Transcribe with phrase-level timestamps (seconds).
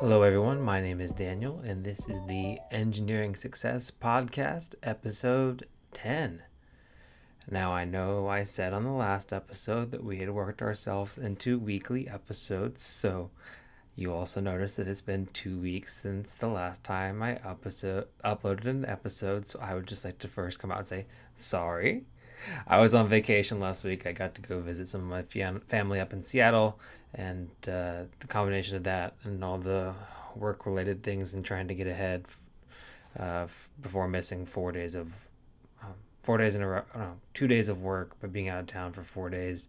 [0.00, 0.60] Hello, everyone.
[0.60, 6.40] My name is Daniel, and this is the Engineering Success Podcast, episode 10.
[7.50, 11.58] Now, I know I said on the last episode that we had worked ourselves into
[11.58, 13.32] weekly episodes, so
[13.96, 18.66] you also notice that it's been two weeks since the last time I episode, uploaded
[18.66, 22.04] an episode, so I would just like to first come out and say sorry.
[22.66, 24.06] I was on vacation last week.
[24.06, 25.22] I got to go visit some of my
[25.68, 26.78] family up in Seattle,
[27.14, 29.94] and uh, the combination of that and all the
[30.36, 32.24] work related things and trying to get ahead
[33.18, 35.30] uh, f- before missing four days of
[35.82, 38.66] um, four days in a row, no, two days of work, but being out of
[38.66, 39.68] town for four days,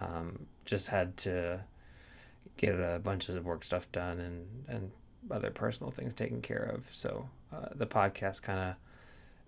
[0.00, 1.60] um, just had to
[2.56, 4.90] get a bunch of work stuff done and and
[5.30, 6.88] other personal things taken care of.
[6.92, 8.74] So uh, the podcast kind of.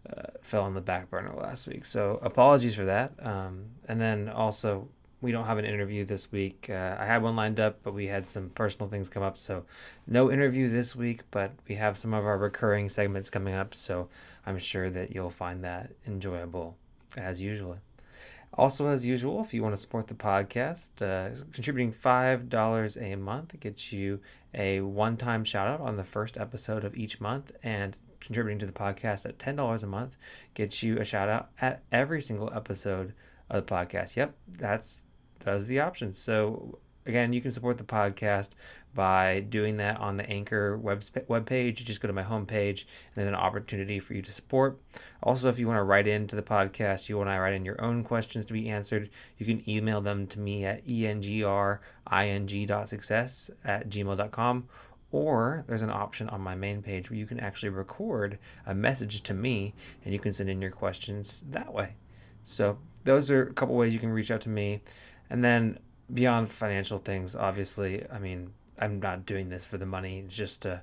[0.08, 1.84] Uh, fell on the back burner last week.
[1.84, 3.12] So apologies for that.
[3.24, 4.88] Um, and then also
[5.22, 6.66] we don't have an interview this week.
[6.68, 9.64] Uh, I had one lined up, but we had some personal things come up, so
[10.08, 11.20] no interview this week.
[11.30, 14.08] But we have some of our recurring segments coming up, so
[14.44, 16.76] I'm sure that you'll find that enjoyable
[17.16, 17.78] as usual.
[18.54, 23.58] Also, as usual, if you want to support the podcast, uh, contributing $5 a month
[23.60, 24.20] gets you
[24.52, 28.66] a one time shout out on the first episode of each month, and contributing to
[28.66, 30.16] the podcast at $10 a month
[30.54, 33.12] gets you a shout out at every single episode
[33.50, 34.16] of the podcast.
[34.16, 35.04] Yep, that's
[35.40, 36.18] those the options.
[36.18, 38.50] So again, you can support the podcast
[38.94, 41.78] by doing that on the Anchor web webpage.
[41.78, 44.78] You just go to my homepage, and there's an opportunity for you to support.
[45.22, 47.82] Also, if you want to write into the podcast, you want to write in your
[47.82, 54.68] own questions to be answered, you can email them to me at engring.success at gmail.com.
[55.12, 59.20] Or there's an option on my main page where you can actually record a message
[59.22, 61.94] to me and you can send in your questions that way.
[62.42, 64.80] So, those are a couple ways you can reach out to me.
[65.28, 65.78] And then
[66.12, 70.20] beyond financial things, obviously, I mean, I'm not doing this for the money.
[70.20, 70.82] It's just to,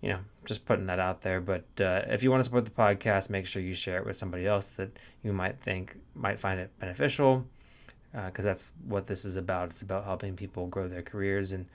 [0.00, 1.40] you know, just putting that out there.
[1.40, 4.16] But uh, if you want to support the podcast, make sure you share it with
[4.16, 7.46] somebody else that you might think might find it beneficial,
[8.12, 9.70] because uh, that's what this is about.
[9.70, 11.66] It's about helping people grow their careers, and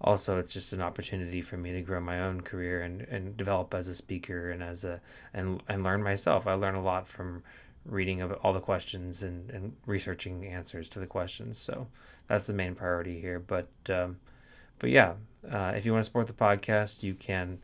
[0.00, 3.74] also it's just an opportunity for me to grow my own career and, and develop
[3.74, 5.00] as a speaker and as a
[5.34, 6.46] and and learn myself.
[6.46, 7.42] I learn a lot from
[7.84, 11.58] reading of all the questions and, and researching answers to the questions.
[11.58, 11.88] So
[12.28, 13.40] that's the main priority here.
[13.40, 14.18] But um,
[14.78, 15.14] but yeah,
[15.50, 17.58] uh, if you want to support the podcast, you can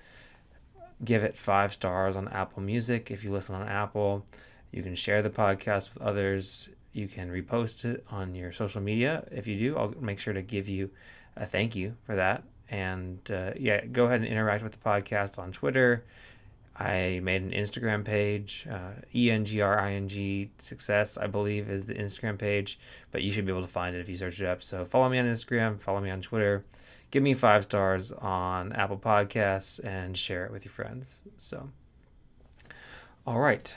[1.05, 3.11] give it five stars on Apple Music.
[3.11, 4.25] If you listen on Apple,
[4.73, 6.69] you can share the podcast with others.
[6.93, 9.25] You can repost it on your social media.
[9.31, 10.91] If you do, I'll make sure to give you
[11.37, 12.45] a thank you for that.
[12.71, 16.05] And uh, yeah, go ahead and interact with the podcast on Twitter
[16.77, 22.81] I made an Instagram page, uh, ENGRING Success, I believe, is the Instagram page,
[23.13, 24.63] but you should be able to find it if you search it up.
[24.63, 26.65] So follow me on Instagram, follow me on Twitter,
[27.13, 31.23] give me five stars on Apple Podcasts, and share it with your friends.
[31.39, 31.69] So,
[33.25, 33.73] all right.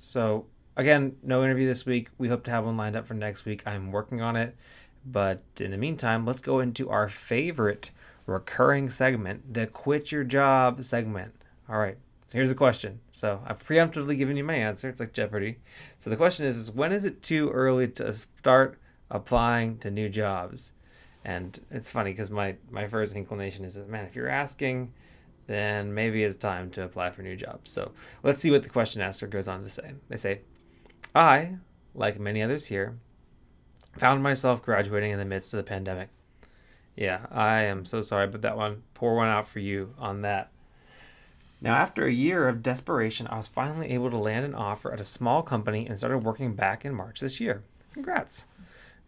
[0.00, 0.46] So,
[0.76, 2.08] again, no interview this week.
[2.18, 3.62] We hope to have one lined up for next week.
[3.64, 4.56] I'm working on it.
[5.04, 7.90] But in the meantime, let's go into our favorite
[8.26, 11.32] recurring segment, the Quit Your Job segment.
[11.68, 11.96] All right.
[12.28, 13.00] So here's the question.
[13.10, 14.88] So I've preemptively given you my answer.
[14.88, 15.58] It's like Jeopardy.
[15.98, 18.78] So the question is, is when is it too early to start
[19.10, 20.72] applying to new jobs?
[21.24, 24.92] And it's funny because my, my first inclination is that, man, if you're asking,
[25.46, 27.72] then maybe it's time to apply for new jobs.
[27.72, 27.90] So
[28.22, 29.92] let's see what the question asker goes on to say.
[30.08, 30.40] They say,
[31.14, 31.56] I,
[31.94, 32.96] like many others here,
[33.98, 36.08] found myself graduating in the midst of the pandemic.
[36.96, 40.50] Yeah, I am so sorry, but that one, pour one out for you on that.
[41.62, 45.00] Now, after a year of desperation, I was finally able to land an offer at
[45.00, 47.62] a small company and started working back in March this year.
[47.92, 48.46] Congrats.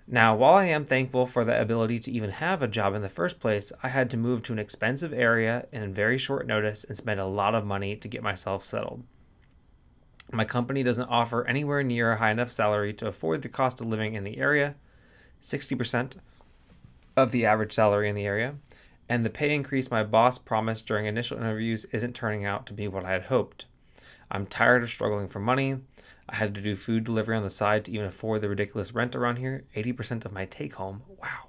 [0.06, 3.08] Now, while I am thankful for the ability to even have a job in the
[3.08, 6.96] first place, I had to move to an expensive area in very short notice and
[6.96, 9.04] spend a lot of money to get myself settled.
[10.34, 13.86] My company doesn't offer anywhere near a high enough salary to afford the cost of
[13.86, 14.76] living in the area,
[15.42, 16.16] 60%
[17.18, 18.54] of the average salary in the area,
[19.10, 22.88] and the pay increase my boss promised during initial interviews isn't turning out to be
[22.88, 23.66] what I had hoped.
[24.30, 25.76] I'm tired of struggling for money.
[26.30, 29.14] I had to do food delivery on the side to even afford the ridiculous rent
[29.14, 31.02] around here 80% of my take home.
[31.22, 31.48] Wow.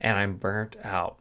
[0.00, 1.18] And I'm burnt out.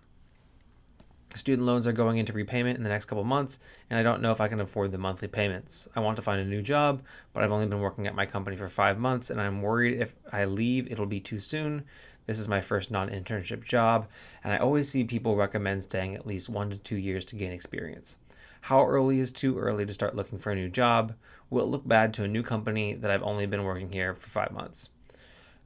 [1.35, 3.59] Student loans are going into repayment in the next couple months,
[3.89, 5.87] and I don't know if I can afford the monthly payments.
[5.95, 7.03] I want to find a new job,
[7.33, 10.15] but I've only been working at my company for five months, and I'm worried if
[10.31, 11.83] I leave, it'll be too soon.
[12.25, 14.07] This is my first non internship job,
[14.43, 17.51] and I always see people recommend staying at least one to two years to gain
[17.51, 18.17] experience.
[18.61, 21.13] How early is too early to start looking for a new job?
[21.49, 24.29] Will it look bad to a new company that I've only been working here for
[24.29, 24.89] five months?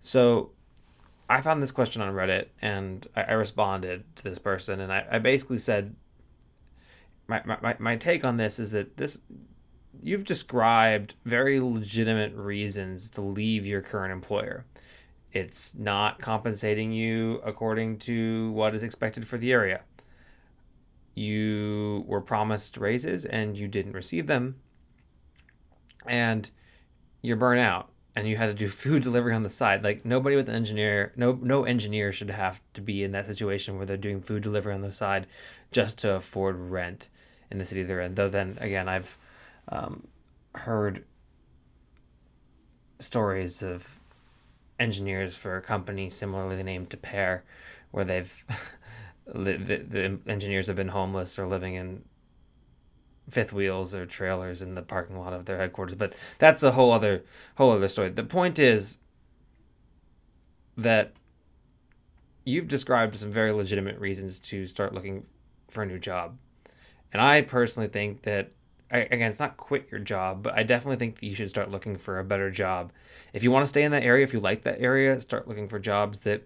[0.03, 0.51] So
[1.31, 5.05] I found this question on Reddit and I, I responded to this person, and I,
[5.09, 5.95] I basically said
[7.27, 9.19] my, my, my take on this is that this
[10.03, 14.65] you've described very legitimate reasons to leave your current employer.
[15.31, 19.81] It's not compensating you according to what is expected for the area.
[21.15, 24.57] You were promised raises and you didn't receive them.
[26.05, 26.49] And
[27.21, 29.83] you're burnt out and you had to do food delivery on the side.
[29.83, 33.77] Like nobody with an engineer, no no engineer should have to be in that situation
[33.77, 35.27] where they're doing food delivery on the side
[35.71, 37.07] just to afford rent
[37.49, 38.15] in the city they're in.
[38.15, 39.17] Though then again, I've
[39.69, 40.07] um,
[40.55, 41.03] heard
[42.99, 43.99] stories of
[44.79, 47.43] engineers for a company similarly named to Pair,
[47.91, 48.45] where they've
[49.25, 52.03] the, the, the engineers have been homeless or living in
[53.29, 55.95] fifth wheels or trailers in the parking lot of their headquarters.
[55.95, 57.23] But that's a whole other
[57.55, 58.09] whole other story.
[58.09, 58.97] The point is
[60.77, 61.13] that
[62.43, 65.25] you've described some very legitimate reasons to start looking
[65.69, 66.37] for a new job.
[67.13, 68.51] And I personally think that
[68.91, 71.97] again, it's not quit your job, but I definitely think that you should start looking
[71.97, 72.91] for a better job.
[73.33, 75.69] If you want to stay in that area, if you like that area, start looking
[75.69, 76.43] for jobs that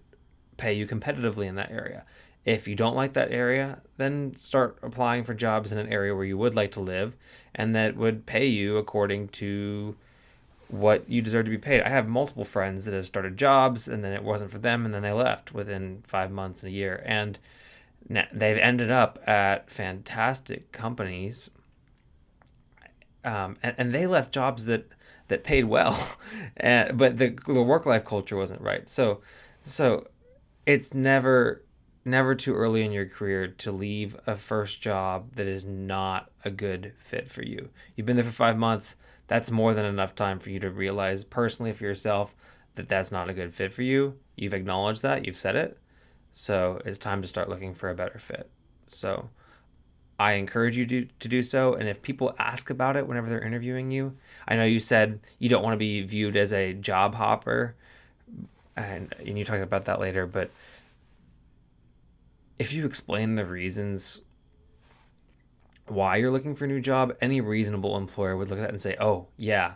[0.58, 2.06] pay you competitively in that area.
[2.46, 6.24] If you don't like that area, then start applying for jobs in an area where
[6.24, 7.16] you would like to live
[7.54, 9.96] and that would pay you according to
[10.68, 11.82] what you deserve to be paid.
[11.82, 14.94] I have multiple friends that have started jobs and then it wasn't for them and
[14.94, 17.04] then they left within five months and a year.
[17.06, 17.40] And
[18.08, 21.50] they've ended up at fantastic companies
[23.26, 24.86] um, and, and they left jobs that
[25.28, 26.16] that paid well,
[26.58, 28.88] and, but the the work life culture wasn't right.
[28.88, 29.22] So
[29.64, 30.08] so
[30.66, 31.64] it's never
[32.06, 36.52] never too early in your career to leave a first job that is not a
[36.52, 37.70] good fit for you.
[37.96, 38.96] You've been there for five months.
[39.28, 42.36] That's more than enough time for you to realize personally for yourself
[42.76, 44.16] that that's not a good fit for you.
[44.36, 45.26] You've acknowledged that.
[45.26, 45.80] You've said it.
[46.34, 48.50] So it's time to start looking for a better fit.
[48.86, 49.30] So
[50.20, 51.74] I encourage you to, to do so.
[51.74, 54.16] And if people ask about it whenever they're interviewing you,
[54.48, 57.76] I know you said you don't want to be viewed as a job hopper,
[58.76, 60.52] and, and you talked about that later, but
[62.58, 64.22] if you explain the reasons
[65.88, 68.82] why you're looking for a new job, any reasonable employer would look at that and
[68.82, 69.76] say, oh, yeah.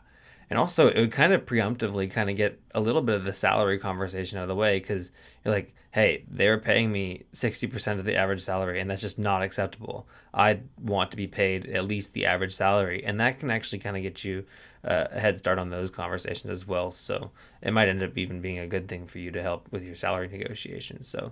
[0.49, 3.33] And also, it would kind of preemptively kind of get a little bit of the
[3.33, 5.11] salary conversation out of the way because
[5.43, 9.43] you're like, hey, they're paying me 60% of the average salary, and that's just not
[9.43, 10.07] acceptable.
[10.33, 13.03] I want to be paid at least the average salary.
[13.03, 14.45] And that can actually kind of get you
[14.83, 16.89] a head start on those conversations as well.
[16.91, 17.31] So
[17.61, 19.95] it might end up even being a good thing for you to help with your
[19.95, 21.07] salary negotiations.
[21.07, 21.31] So,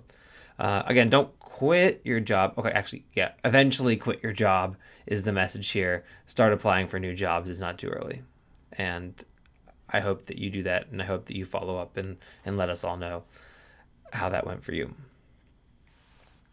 [0.58, 2.54] uh, again, don't quit your job.
[2.58, 4.76] Okay, actually, yeah, eventually quit your job
[5.06, 6.04] is the message here.
[6.26, 8.22] Start applying for new jobs is not too early.
[8.72, 9.14] And
[9.90, 12.56] I hope that you do that, and I hope that you follow up and, and
[12.56, 13.24] let us all know
[14.12, 14.94] how that went for you.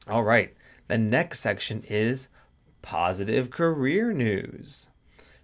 [0.07, 0.55] All right,
[0.87, 2.29] the next section is
[2.81, 4.89] positive career news.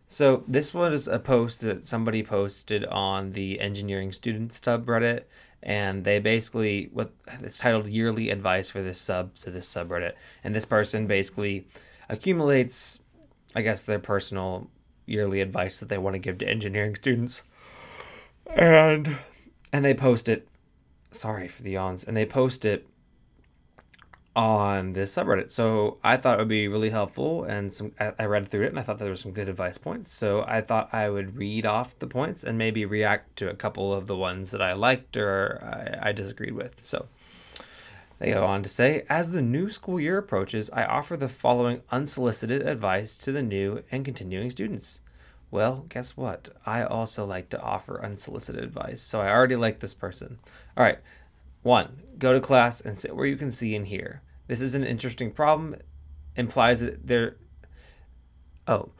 [0.07, 5.23] So this was a post that somebody posted on the engineering student subreddit,
[5.63, 7.11] and they basically what
[7.41, 10.13] it's titled yearly advice for this sub so this subreddit,
[10.43, 11.65] and this person basically
[12.09, 13.01] accumulates,
[13.55, 14.69] I guess, their personal
[15.05, 17.43] yearly advice that they want to give to engineering students,
[18.47, 19.17] and
[19.73, 20.47] and they post it
[21.11, 22.87] sorry for the yawns, and they post it
[24.35, 25.51] on this subreddit.
[25.51, 28.79] So I thought it would be really helpful, and some I, read through it, and
[28.79, 30.11] I thought there were some good advice points.
[30.11, 33.93] So I thought I would read off the points and maybe react to a couple
[33.93, 35.59] of the ones that I liked or
[36.01, 36.81] I, I disagreed with.
[36.83, 37.07] So
[38.19, 41.81] they go on to say, as the new school year approaches, I offer the following
[41.91, 45.01] unsolicited advice to the new and continuing students.
[45.49, 46.47] Well, guess what?
[46.65, 49.01] I also like to offer unsolicited advice.
[49.01, 50.39] So I already like this person.
[50.77, 50.99] All right.
[51.63, 54.21] One, go to class and sit where you can see and hear.
[54.47, 55.75] This is an interesting problem.
[56.37, 57.35] Implies that there.
[58.67, 58.91] Oh,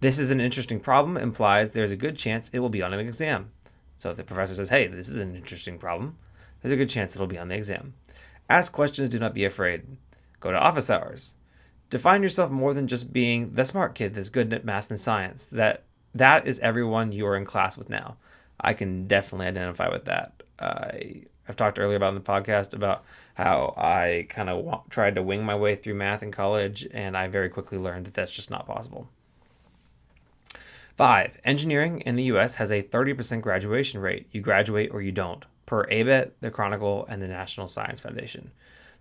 [0.00, 1.16] this is an interesting problem.
[1.16, 3.50] Implies there's a good chance it will be on an exam.
[3.96, 6.16] So if the professor says, hey, this is an interesting problem,
[6.62, 7.94] there's a good chance it'll be on the exam.
[8.48, 9.98] Ask questions, do not be afraid.
[10.38, 11.34] Go to office hours.
[11.90, 15.46] Define yourself more than just being the smart kid that's good at math and science.
[15.46, 15.82] That
[16.14, 18.18] that is everyone you are in class with now.
[18.60, 20.42] I can definitely identify with that.
[20.60, 25.22] I I've talked earlier about in the podcast about how I kind of tried to
[25.22, 28.50] wing my way through math in college, and I very quickly learned that that's just
[28.50, 29.08] not possible.
[30.96, 34.26] Five, engineering in the US has a 30% graduation rate.
[34.32, 38.50] You graduate or you don't, per ABET, the Chronicle, and the National Science Foundation.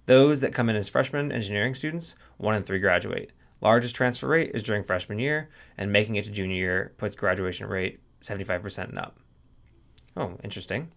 [0.05, 3.31] Those that come in as freshman engineering students, one in three graduate.
[3.61, 7.67] Largest transfer rate is during freshman year, and making it to junior year puts graduation
[7.67, 9.19] rate 75% and up.
[10.15, 10.91] Oh, interesting.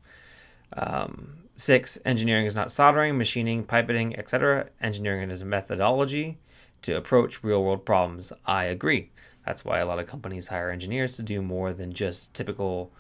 [0.75, 4.71] Um, six, engineering is not soldering, machining, pipetting, etc.
[4.81, 6.39] Engineering is a methodology.
[6.83, 8.33] to approach real world problems.
[8.47, 9.11] I agree.
[9.45, 12.91] That's why a lot of companies hire engineers to do more than just typical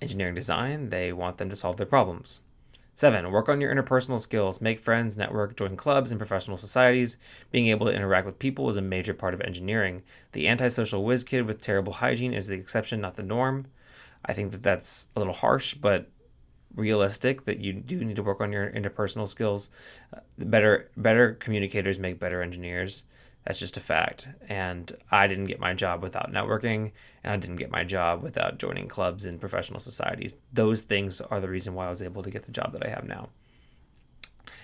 [0.00, 0.90] engineering design.
[0.90, 2.40] They want them to solve their problems.
[2.94, 4.60] Seven, work on your interpersonal skills.
[4.60, 7.16] Make friends, network, join clubs and professional societies.
[7.50, 10.02] Being able to interact with people is a major part of engineering.
[10.32, 13.66] The antisocial whiz kid with terrible hygiene is the exception, not the norm.
[14.24, 16.08] I think that that's a little harsh, but
[16.74, 19.70] realistic that you do need to work on your interpersonal skills.
[20.14, 23.04] Uh, better better communicators make better engineers.
[23.44, 24.28] That's just a fact.
[24.48, 26.92] And I didn't get my job without networking,
[27.24, 30.36] and I didn't get my job without joining clubs and professional societies.
[30.52, 32.90] Those things are the reason why I was able to get the job that I
[32.90, 33.30] have now.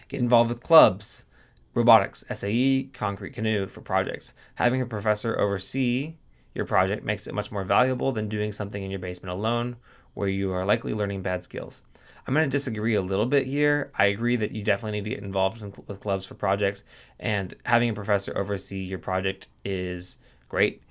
[0.08, 1.24] Get involved with clubs,
[1.72, 4.34] robotics, SAE, concrete canoe for projects.
[4.56, 6.14] Having a professor oversee
[6.56, 9.76] your project makes it much more valuable than doing something in your basement alone,
[10.14, 11.82] where you are likely learning bad skills.
[12.26, 13.92] I'm going to disagree a little bit here.
[13.96, 16.82] I agree that you definitely need to get involved in, with clubs for projects,
[17.20, 20.18] and having a professor oversee your project is
[20.48, 20.82] great.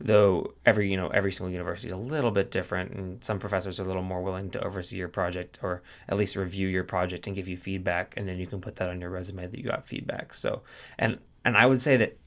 [0.00, 3.78] Though every you know every single university is a little bit different, and some professors
[3.78, 7.26] are a little more willing to oversee your project or at least review your project
[7.26, 9.64] and give you feedback, and then you can put that on your resume that you
[9.64, 10.34] got feedback.
[10.34, 10.62] So,
[10.98, 12.18] and and I would say that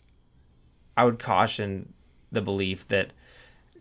[0.95, 1.93] I would caution
[2.31, 3.11] the belief that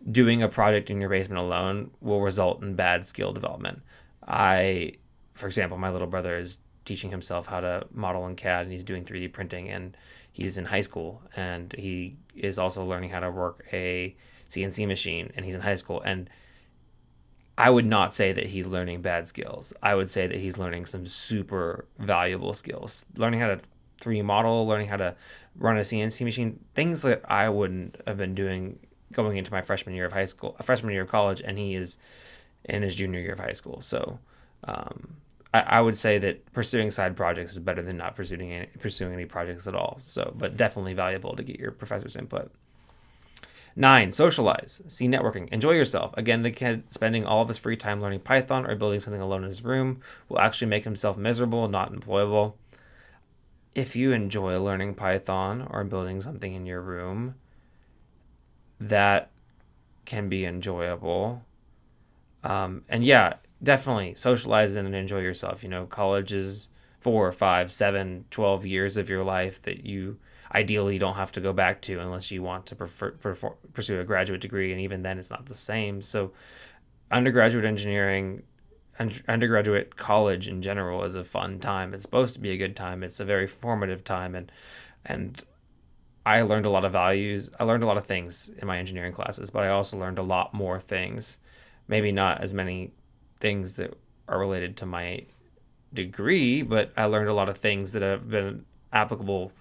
[0.09, 3.81] doing a project in your basement alone will result in bad skill development.
[4.27, 4.93] I,
[5.33, 8.83] for example, my little brother is teaching himself how to model in CAD and he's
[8.83, 9.95] doing 3D printing and
[10.31, 14.15] he's in high school and he is also learning how to work a
[14.49, 16.29] CNC machine and he's in high school and
[17.57, 19.73] I would not say that he's learning bad skills.
[19.81, 23.05] I would say that he's learning some super valuable skills.
[23.15, 23.59] Learning how to
[23.99, 25.15] 3D model, learning how to
[25.55, 28.79] run a CNC machine, things that I wouldn't have been doing
[29.11, 31.73] going into my freshman year of high school, a freshman year of college, and he
[31.73, 31.97] is
[32.67, 33.81] in his junior year of high school.
[33.81, 34.19] So
[34.63, 35.17] um,
[35.53, 39.13] I, I, would say that pursuing side projects is better than not pursuing any, pursuing
[39.13, 39.97] any projects at all.
[39.99, 42.51] So, but definitely valuable to get your professor's input.
[43.79, 44.81] Nine, socialize.
[44.87, 45.49] See networking.
[45.49, 46.11] Enjoy yourself.
[46.17, 49.43] Again, the kid spending all of his free time learning Python or building something alone
[49.43, 52.53] in his room will actually make himself miserable, not employable.
[53.75, 57.35] If you enjoy learning Python or building something in your room,
[58.79, 59.29] that
[60.05, 61.43] can be enjoyable.
[62.47, 65.63] Um, and yeah, definitely socialize and enjoy yourself.
[65.63, 66.69] You know, college is
[67.01, 70.17] four, five, seven, 12 years of your life that you
[70.55, 74.05] ideally don't have to go back to unless you want to prefer, prefer, pursue a
[74.05, 74.71] graduate degree.
[74.71, 76.01] And even then, it's not the same.
[76.01, 76.31] So,
[77.11, 78.43] undergraduate engineering,
[79.27, 81.93] undergraduate college in general is a fun time.
[81.93, 83.03] It's supposed to be a good time.
[83.03, 84.35] It's a very formative time.
[84.35, 84.49] And,
[85.05, 85.41] and
[86.25, 87.51] I learned a lot of values.
[87.59, 90.23] I learned a lot of things in my engineering classes, but I also learned a
[90.23, 91.39] lot more things
[91.87, 92.91] maybe not as many
[93.39, 95.25] things that are related to my
[95.93, 99.51] degree, but I learned a lot of things that have been applicable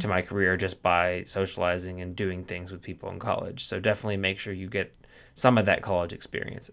[0.00, 3.64] to my career just by socializing and doing things with people in college.
[3.66, 4.94] So definitely make sure you get
[5.34, 6.70] some of that college experience.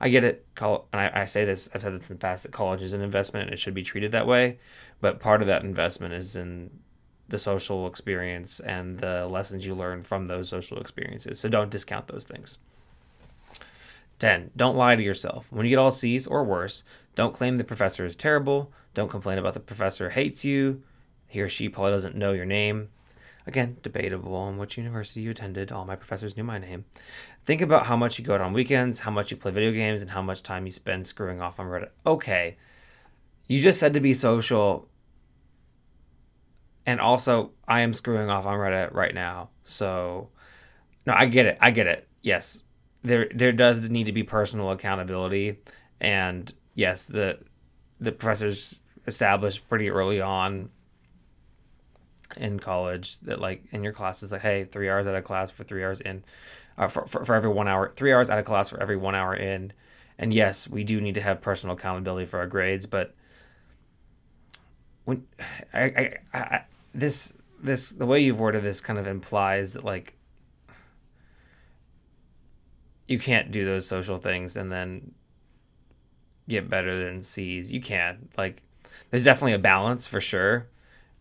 [0.00, 2.80] I get it, and I, say this, I've said this in the past that college
[2.80, 4.58] is an investment and it should be treated that way.
[5.00, 6.70] But part of that investment is in
[7.28, 11.38] the social experience and the lessons you learn from those social experiences.
[11.38, 12.58] So don't discount those things.
[14.20, 14.52] 10.
[14.56, 15.50] Don't lie to yourself.
[15.50, 16.84] When you get all C's or worse,
[17.14, 18.72] don't claim the professor is terrible.
[18.94, 20.82] Don't complain about the professor hates you.
[21.26, 22.90] He or she probably doesn't know your name.
[23.46, 25.72] Again, debatable on which university you attended.
[25.72, 26.84] All my professors knew my name.
[27.46, 30.02] Think about how much you go out on weekends, how much you play video games,
[30.02, 31.90] and how much time you spend screwing off on Reddit.
[32.06, 32.58] Okay,
[33.48, 34.88] you just said to be social.
[36.86, 39.50] And also, I am screwing off on Reddit right now.
[39.64, 40.28] So,
[41.06, 41.58] no, I get it.
[41.60, 42.08] I get it.
[42.22, 42.64] Yes,
[43.02, 45.58] there there does need to be personal accountability,
[46.00, 47.38] and yes, the
[48.00, 50.70] the professors established pretty early on
[52.36, 55.64] in college that like in your classes like hey three hours out of class for
[55.64, 56.22] three hours in
[56.78, 59.14] uh, for, for, for every one hour three hours out of class for every one
[59.14, 59.72] hour in.
[60.18, 63.14] And yes we do need to have personal accountability for our grades but
[65.04, 65.26] when
[65.74, 66.64] I, I, I
[66.94, 70.14] this this the way you've worded this kind of implies that like
[73.10, 75.10] you can't do those social things and then
[76.48, 77.72] get better than C's.
[77.72, 78.30] You can't.
[78.38, 78.62] Like,
[79.10, 80.68] there's definitely a balance for sure.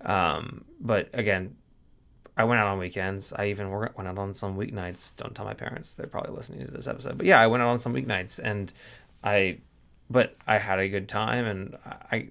[0.01, 1.55] Um, but again,
[2.38, 3.34] I went out on weekends.
[3.34, 5.15] I even went out on some weeknights.
[5.17, 7.17] Don't tell my parents; they're probably listening to this episode.
[7.17, 8.72] But yeah, I went out on some weeknights, and
[9.24, 9.58] I,
[10.12, 12.29] but I had a good time, and I,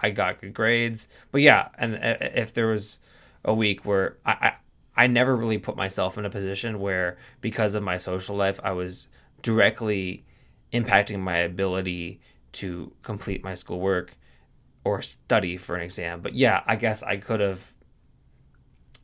[0.00, 1.08] I got good grades.
[1.32, 3.00] But yeah, and if there was
[3.44, 4.54] a week where I,
[4.96, 8.72] I never really put myself in a position where, because of my social life, I
[8.72, 9.08] was
[9.42, 10.24] directly
[10.72, 12.20] impacting my ability
[12.52, 14.16] to complete my schoolwork
[14.84, 16.20] or study for an exam.
[16.20, 17.72] But yeah, I guess I could have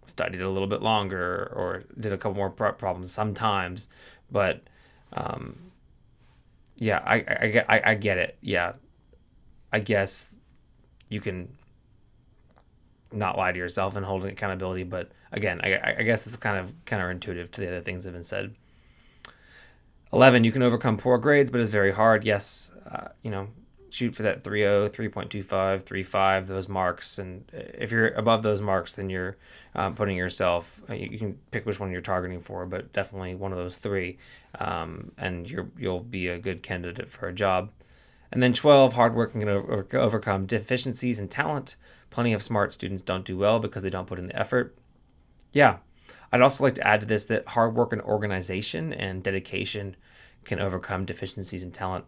[0.07, 3.89] studied a little bit longer or did a couple more problems sometimes,
[4.31, 4.63] but
[5.13, 5.57] um,
[6.77, 8.37] yeah, I, I, I, I get it.
[8.41, 8.73] Yeah,
[9.73, 10.37] I guess
[11.09, 11.49] you can
[13.13, 16.73] not lie to yourself and hold accountability, but again, I, I guess it's kind of
[16.85, 18.55] counterintuitive to the other things that have been said.
[20.13, 22.25] 11, you can overcome poor grades, but it's very hard.
[22.25, 23.49] Yes, uh, you know,
[23.91, 27.19] shoot for that 3.0, 3.25, 3.5, those marks.
[27.19, 29.37] And if you're above those marks, then you're
[29.75, 33.53] um, putting yourself, uh, you, can pick which one you're targeting for, but definitely one
[33.53, 34.19] of those three.
[34.59, 37.71] Um, and you're, you'll be a good candidate for a job.
[38.33, 41.77] And then 12, hard work can over, overcome deficiencies in talent.
[42.11, 44.77] Plenty of smart students don't do well because they don't put in the effort.
[45.53, 45.79] Yeah,
[46.33, 49.97] I'd also like to add to this that hard work and organization and dedication
[50.45, 52.05] can overcome deficiencies in talent.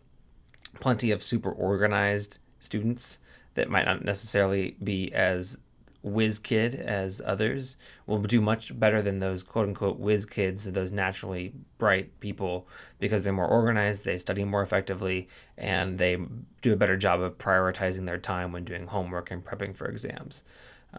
[0.81, 3.19] Plenty of super organized students
[3.55, 5.59] that might not necessarily be as
[6.03, 10.93] whiz kid as others will do much better than those quote unquote whiz kids, those
[10.93, 12.69] naturally bright people,
[12.99, 16.17] because they're more organized, they study more effectively, and they
[16.61, 20.45] do a better job of prioritizing their time when doing homework and prepping for exams.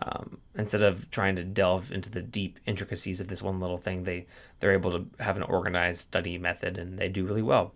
[0.01, 4.03] Um, instead of trying to delve into the deep intricacies of this one little thing,
[4.03, 4.25] they
[4.59, 7.73] they're able to have an organized study method, and they do really well.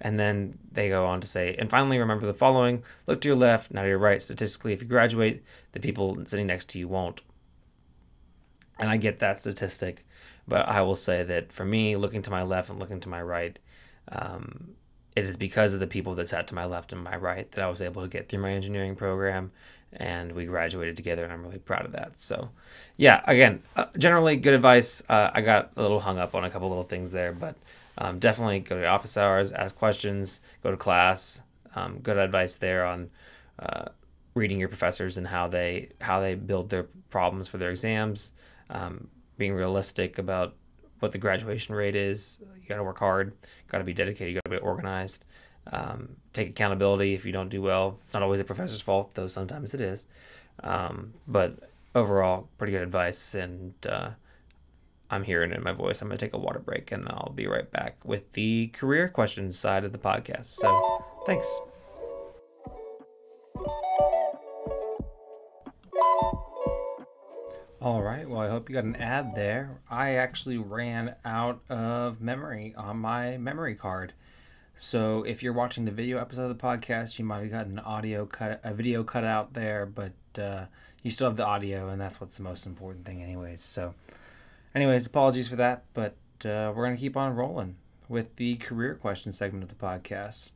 [0.00, 3.36] And then they go on to say, and finally, remember the following look to your
[3.36, 4.20] left, not to your right.
[4.20, 7.20] Statistically, if you graduate, the people sitting next to you won't.
[8.78, 10.04] And I get that statistic,
[10.48, 13.22] but I will say that for me, looking to my left and looking to my
[13.22, 13.58] right,
[14.08, 14.74] um,
[15.14, 17.64] it is because of the people that sat to my left and my right that
[17.64, 19.52] I was able to get through my engineering program
[19.96, 22.18] and we graduated together and I'm really proud of that.
[22.18, 22.50] So,
[22.96, 25.02] yeah, again, uh, generally good advice.
[25.08, 27.56] Uh, I got a little hung up on a couple little things there, but
[27.98, 31.42] um, definitely go to office hours, ask questions, go to class.
[31.76, 33.10] Um, good advice there on
[33.58, 33.86] uh,
[34.34, 38.32] reading your professors and how they how they build their problems for their exams.
[38.70, 40.54] Um, being realistic about
[41.00, 42.40] what the graduation rate is.
[42.62, 43.34] You got to work hard.
[43.70, 44.34] Got to be dedicated.
[44.34, 45.24] You got to be organized.
[45.72, 47.98] Um, take accountability if you don't do well.
[48.04, 50.06] It's not always a professor's fault, though sometimes it is.
[50.62, 51.56] Um, but
[51.94, 53.34] overall, pretty good advice.
[53.34, 54.10] And uh,
[55.10, 56.02] I'm hearing it in my voice.
[56.02, 59.08] I'm going to take a water break and I'll be right back with the career
[59.08, 60.46] questions side of the podcast.
[60.46, 61.60] So thanks.
[67.80, 68.26] All right.
[68.26, 69.82] Well, I hope you got an ad there.
[69.90, 74.14] I actually ran out of memory on my memory card.
[74.76, 77.84] So if you're watching the video episode of the podcast, you might have gotten an
[77.84, 80.64] audio cut, a video cut out there, but uh,
[81.02, 83.62] you still have the audio, and that's what's the most important thing, anyways.
[83.62, 83.94] So,
[84.74, 87.76] anyways, apologies for that, but uh, we're gonna keep on rolling
[88.08, 90.50] with the career question segment of the podcast.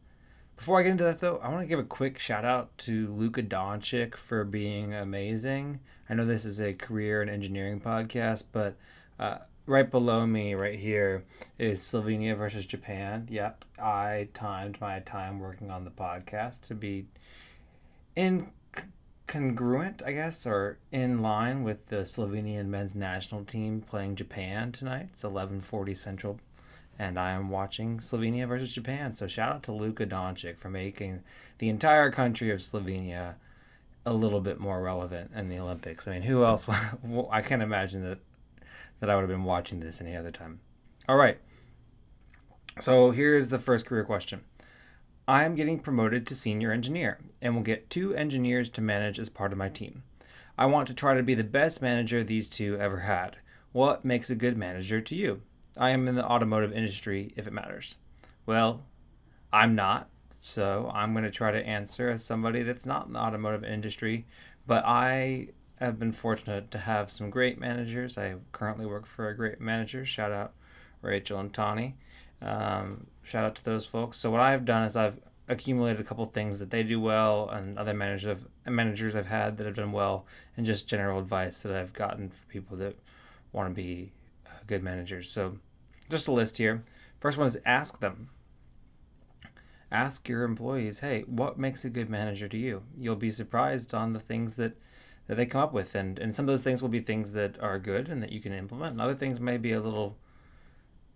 [0.57, 3.15] Before I get into that, though, I want to give a quick shout out to
[3.15, 5.79] Luka Doncic for being amazing.
[6.11, 8.75] I know this is a career and engineering podcast, but
[9.21, 11.25] uh, right below me, right here,
[11.59, 13.29] is Slovenia versus Japan.
[13.31, 17.07] Yep, I timed my time working on the podcast to be
[18.17, 25.11] incongruent, I guess, or in line with the Slovenian men's national team playing Japan tonight.
[25.13, 26.41] It's 11:40 Central,
[26.99, 29.13] and I am watching Slovenia versus Japan.
[29.13, 31.23] So shout out to Luka Doncic for making
[31.59, 33.35] the entire country of Slovenia
[34.07, 36.09] a little bit more relevant in the Olympics.
[36.09, 36.67] I mean, who else?
[37.31, 38.19] I can't imagine that
[39.01, 40.61] that I would have been watching this any other time.
[41.09, 41.39] All right.
[42.81, 44.43] So here's the first career question.
[45.27, 49.29] I am getting promoted to senior engineer and will get two engineers to manage as
[49.29, 50.03] part of my team.
[50.57, 53.37] I want to try to be the best manager these two ever had.
[53.73, 55.43] What makes a good manager to you?
[55.77, 57.97] I am in the automotive industry if it matters.
[58.47, 58.85] Well,
[59.53, 63.21] I'm not, so I'm going to try to answer as somebody that's not in the
[63.21, 64.27] automotive industry,
[64.67, 65.49] but I
[65.81, 68.19] have been fortunate to have some great managers.
[68.19, 70.05] I currently work for a great manager.
[70.05, 70.53] Shout out
[71.03, 71.97] Rachel and Tawny.
[72.43, 74.17] Um, shout out to those folks.
[74.17, 77.79] So what I've done is I've accumulated a couple things that they do well, and
[77.79, 81.75] other managers have, managers I've had that have done well, and just general advice that
[81.75, 82.97] I've gotten for people that
[83.53, 84.13] want to be
[84.47, 85.31] uh, good managers.
[85.31, 85.59] So
[86.11, 86.85] just a list here.
[87.21, 88.31] First one is ask them.
[89.91, 92.83] Ask your employees, hey, what makes a good manager to you?
[92.99, 94.77] You'll be surprised on the things that
[95.29, 95.95] that they come up with.
[95.95, 98.41] And and some of those things will be things that are good and that you
[98.41, 98.93] can implement.
[98.93, 100.17] And other things may be a little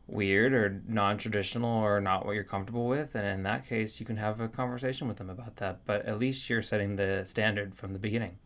[0.07, 3.15] weird or non-traditional or not what you're comfortable with.
[3.15, 5.81] And in that case you can have a conversation with them about that.
[5.85, 8.39] But at least you're setting the standard from the beginning.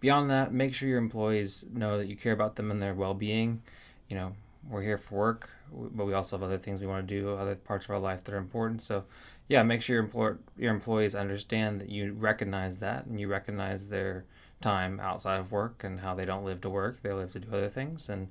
[0.00, 3.62] Beyond that make sure your employees know that you care about them and their well-being.
[4.08, 4.32] You know
[4.68, 7.54] we're here for work but we also have other things we want to do other
[7.54, 8.82] parts of our life that are important.
[8.82, 9.04] So
[9.48, 13.88] yeah, make sure your employer, your employees understand that you recognize that and you recognize
[13.88, 14.24] their
[14.60, 17.48] time outside of work and how they don't live to work, they live to do
[17.48, 18.28] other things, and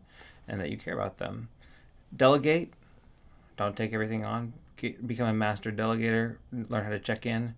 [0.47, 1.49] and that you care about them.
[2.15, 2.73] Delegate.
[3.57, 4.53] Don't take everything on.
[5.05, 6.37] Become a master delegator.
[6.51, 7.55] Learn how to check in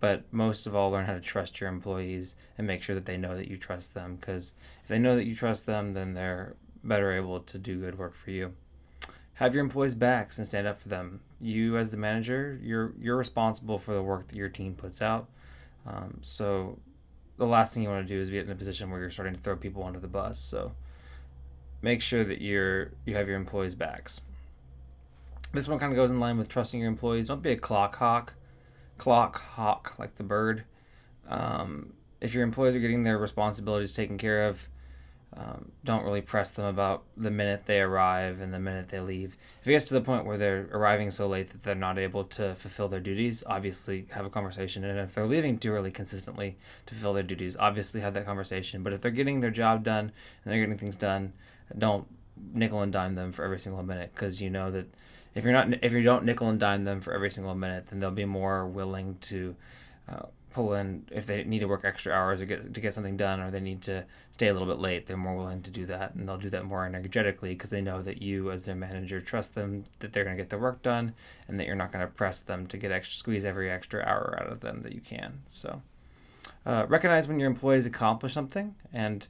[0.00, 3.16] but most of all learn how to trust your employees and make sure that they
[3.16, 6.56] know that you trust them because if they know that you trust them then they're
[6.82, 8.52] better able to do good work for you
[9.40, 11.18] have your employees backs and stand up for them.
[11.40, 15.28] You as the manager you're you're responsible for the work that your team puts out.
[15.86, 16.78] Um, so
[17.38, 19.34] the last thing you want to do is get in a position where you're starting
[19.34, 20.38] to throw people under the bus.
[20.38, 20.72] So
[21.80, 24.20] make sure that you're you have your employees backs.
[25.54, 27.28] This one kind of goes in line with trusting your employees.
[27.28, 28.34] Don't be a clock hawk
[28.98, 30.64] clock hawk like the bird.
[31.26, 34.68] Um, if your employees are getting their responsibilities taken care of,
[35.36, 39.36] um, don't really press them about the minute they arrive and the minute they leave.
[39.62, 42.24] If it gets to the point where they're arriving so late that they're not able
[42.24, 44.84] to fulfill their duties, obviously have a conversation.
[44.84, 48.82] And if they're leaving too early consistently to fulfill their duties, obviously have that conversation.
[48.82, 50.10] But if they're getting their job done
[50.44, 51.32] and they're getting things done,
[51.78, 52.08] don't
[52.52, 54.86] nickel and dime them for every single minute because you know that
[55.34, 58.00] if you're not if you don't nickel and dime them for every single minute, then
[58.00, 59.54] they'll be more willing to
[60.08, 63.16] uh, pull in if they need to work extra hours to get to get something
[63.16, 65.06] done, or they need to stay a little bit late.
[65.06, 68.02] They're more willing to do that, and they'll do that more energetically because they know
[68.02, 71.14] that you, as their manager, trust them that they're going to get their work done,
[71.48, 74.38] and that you're not going to press them to get extra squeeze every extra hour
[74.40, 75.40] out of them that you can.
[75.46, 75.82] So,
[76.66, 79.26] uh, recognize when your employees accomplish something, and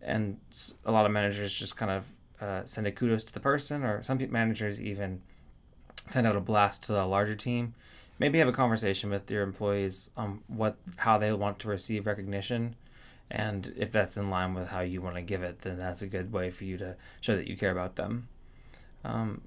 [0.00, 0.38] and
[0.84, 2.04] a lot of managers just kind of
[2.40, 5.20] uh, send a kudos to the person, or some managers even
[6.08, 7.74] send out a blast to the larger team.
[8.22, 12.76] Maybe have a conversation with your employees on what how they want to receive recognition,
[13.28, 16.06] and if that's in line with how you want to give it, then that's a
[16.06, 18.28] good way for you to show that you care about them.
[19.04, 19.40] Um,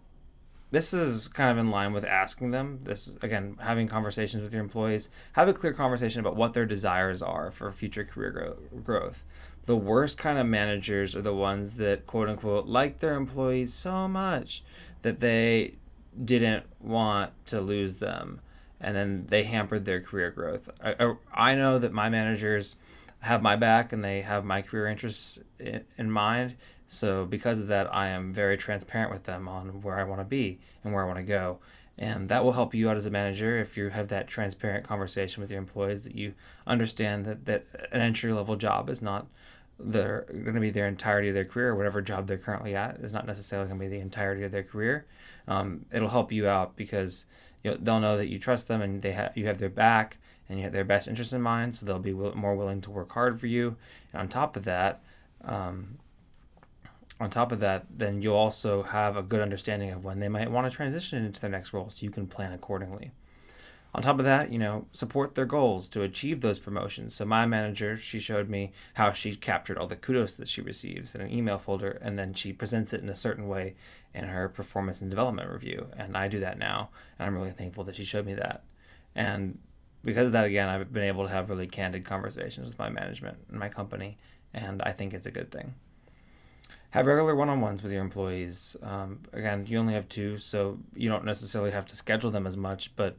[0.72, 2.80] this is kind of in line with asking them.
[2.84, 5.08] This again, having conversations with your employees.
[5.32, 9.24] Have a clear conversation about what their desires are for future career grow- growth.
[9.68, 14.10] The worst kind of managers are the ones that quote unquote like their employees so
[14.10, 14.64] much
[15.02, 15.76] that they
[16.24, 18.42] didn't want to lose them,
[18.80, 20.70] and then they hampered their career growth.
[20.84, 22.76] I, I know that my managers
[23.20, 26.56] have my back and they have my career interests in, in mind.
[26.88, 30.26] So because of that, I am very transparent with them on where I want to
[30.26, 31.60] be and where I want to go.
[31.98, 35.42] And that will help you out as a manager if you have that transparent conversation
[35.42, 36.34] with your employees that you
[36.68, 39.28] understand that, that an entry level job is not
[39.80, 43.14] they're going to be their entirety of their career, whatever job they're currently at is
[43.14, 45.06] not necessarily going to be the entirety of their career.
[45.48, 47.26] Um, it'll help you out because
[47.80, 50.64] they'll know that you trust them and they have you have their back and you
[50.64, 53.48] have their best interest in mind, so they'll be more willing to work hard for
[53.48, 53.76] you.
[54.14, 55.02] And on top of that,
[55.44, 55.98] um,
[57.20, 60.52] on top of that, then you'll also have a good understanding of when they might
[60.52, 63.12] want to transition into their next role, so you can plan accordingly.
[63.96, 67.16] On top of that, you know, support their goals to achieve those promotions.
[67.16, 71.16] So my manager, she showed me how she captured all the kudos that she receives
[71.16, 73.76] in an email folder, and then she presents it in a certain way
[74.16, 75.88] in her performance and development review.
[75.98, 78.64] And I do that now, and I'm really thankful that she showed me that.
[79.14, 79.60] And
[80.04, 83.38] because of that, again, I've been able to have really candid conversations with my management
[83.50, 84.18] and my company,
[84.54, 85.76] and I think it's a good thing.
[86.92, 88.78] Have regular one-on-ones with your employees.
[88.82, 92.56] Um, again, you only have two, so you don't necessarily have to schedule them as
[92.56, 93.18] much, but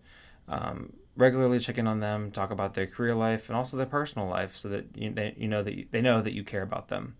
[0.48, 4.28] um, regularly check in on them, talk about their career life and also their personal
[4.28, 6.88] life, so that you, they, you know that you, they know that you care about
[6.88, 7.16] them.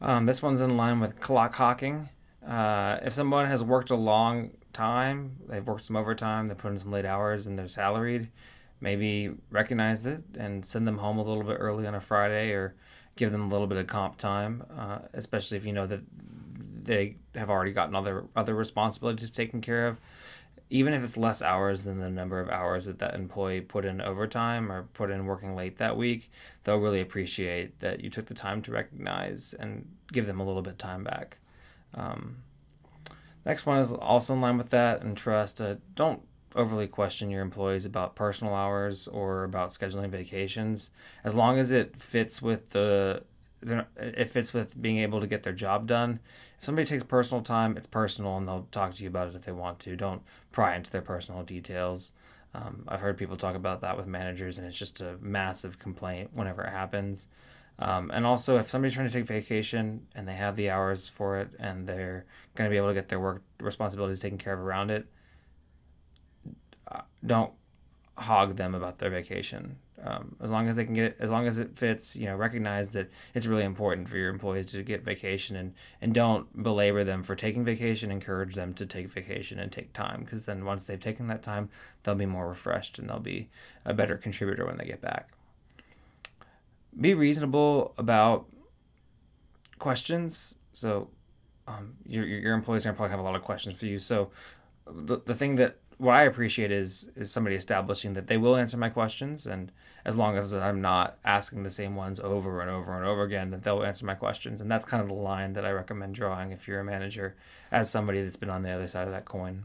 [0.00, 2.08] Um, this one's in line with clock hawking.
[2.46, 6.78] Uh, if someone has worked a long time, they've worked some overtime, they put in
[6.78, 8.30] some late hours, and they're salaried,
[8.80, 12.74] maybe recognize it and send them home a little bit early on a Friday or
[13.16, 16.00] give them a little bit of comp time, uh, especially if you know that
[16.84, 20.00] they have already gotten other other responsibilities taken care of
[20.68, 24.00] even if it's less hours than the number of hours that that employee put in
[24.00, 26.30] overtime or put in working late that week,
[26.64, 30.62] they'll really appreciate that you took the time to recognize and give them a little
[30.62, 31.38] bit of time back.
[31.94, 32.38] Um,
[33.44, 35.60] next one is also in line with that and trust.
[35.60, 36.22] Uh, don't
[36.56, 40.90] overly question your employees about personal hours or about scheduling vacations,
[41.22, 43.22] as long as it fits with the
[43.96, 46.20] it fits with being able to get their job done
[46.66, 49.52] somebody takes personal time, it's personal, and they'll talk to you about it if they
[49.52, 49.96] want to.
[49.96, 52.12] Don't pry into their personal details.
[52.54, 56.30] Um, I've heard people talk about that with managers, and it's just a massive complaint
[56.34, 57.28] whenever it happens.
[57.78, 61.38] Um, and also, if somebody's trying to take vacation and they have the hours for
[61.38, 62.24] it, and they're
[62.54, 65.06] going to be able to get their work responsibilities taken care of around it,
[66.90, 67.52] uh, don't
[68.18, 69.76] hog them about their vacation.
[70.02, 72.36] Um, as long as they can get it, as long as it fits, you know,
[72.36, 77.02] recognize that it's really important for your employees to get vacation and, and don't belabor
[77.02, 78.10] them for taking vacation.
[78.10, 81.70] Encourage them to take vacation and take time because then once they've taken that time,
[82.02, 83.48] they'll be more refreshed and they'll be
[83.84, 85.30] a better contributor when they get back.
[87.00, 88.46] be reasonable about
[89.78, 90.54] questions.
[90.72, 91.08] So
[91.66, 93.98] um, your, your employees are going to probably have a lot of questions for you.
[93.98, 94.30] So
[94.86, 98.76] the, the thing that what I appreciate is is somebody establishing that they will answer
[98.76, 99.72] my questions, and
[100.04, 103.50] as long as I'm not asking the same ones over and over and over again,
[103.50, 104.60] that they'll answer my questions.
[104.60, 107.34] And that's kind of the line that I recommend drawing if you're a manager,
[107.72, 109.64] as somebody that's been on the other side of that coin.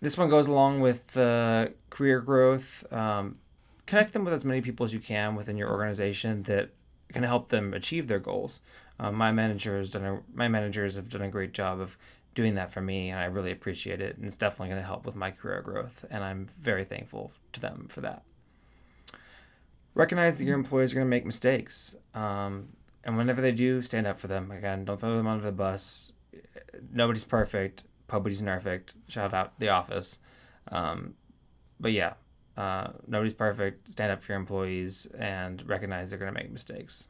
[0.00, 2.90] This one goes along with uh, career growth.
[2.92, 3.38] Um,
[3.86, 6.70] connect them with as many people as you can within your organization that
[7.12, 8.60] can help them achieve their goals.
[8.98, 11.96] Um, my manager has done a, my managers have done a great job of
[12.34, 14.16] doing that for me, and I really appreciate it.
[14.16, 17.60] And it's definitely going to help with my career growth, and I'm very thankful to
[17.60, 18.22] them for that.
[19.94, 22.68] Recognize that your employees are going to make mistakes, um,
[23.04, 24.50] and whenever they do, stand up for them.
[24.50, 26.12] Again, don't throw them under the bus.
[26.92, 27.84] Nobody's perfect.
[28.12, 28.94] Nobody's perfect.
[29.08, 30.18] Shout out The Office.
[30.70, 31.14] Um,
[31.78, 32.14] but yeah,
[32.56, 33.90] uh, nobody's perfect.
[33.90, 37.08] Stand up for your employees and recognize they're going to make mistakes.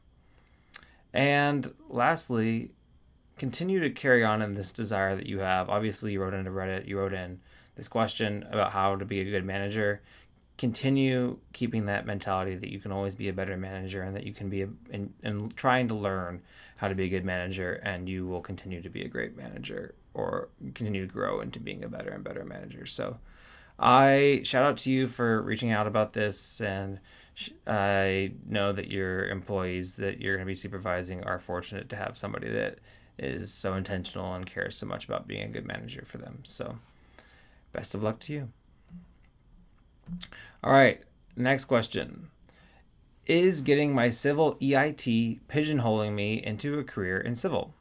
[1.13, 2.71] And lastly,
[3.41, 5.67] continue to carry on in this desire that you have.
[5.67, 7.39] Obviously, you wrote into Reddit, you wrote in
[7.73, 9.99] this question about how to be a good manager.
[10.59, 14.31] Continue keeping that mentality that you can always be a better manager and that you
[14.31, 16.39] can be a, and, and trying to learn
[16.75, 19.95] how to be a good manager and you will continue to be a great manager
[20.13, 22.85] or continue to grow into being a better and better manager.
[22.85, 23.17] So
[23.79, 26.99] I shout out to you for reaching out about this and
[27.65, 32.15] I know that your employees that you're going to be supervising are fortunate to have
[32.15, 32.77] somebody that
[33.21, 36.39] is so intentional and cares so much about being a good manager for them.
[36.43, 36.77] So,
[37.71, 38.49] best of luck to you.
[40.63, 41.01] All right,
[41.35, 42.29] next question.
[43.27, 47.73] Is getting my civil EIT pigeonholing me into a career in civil?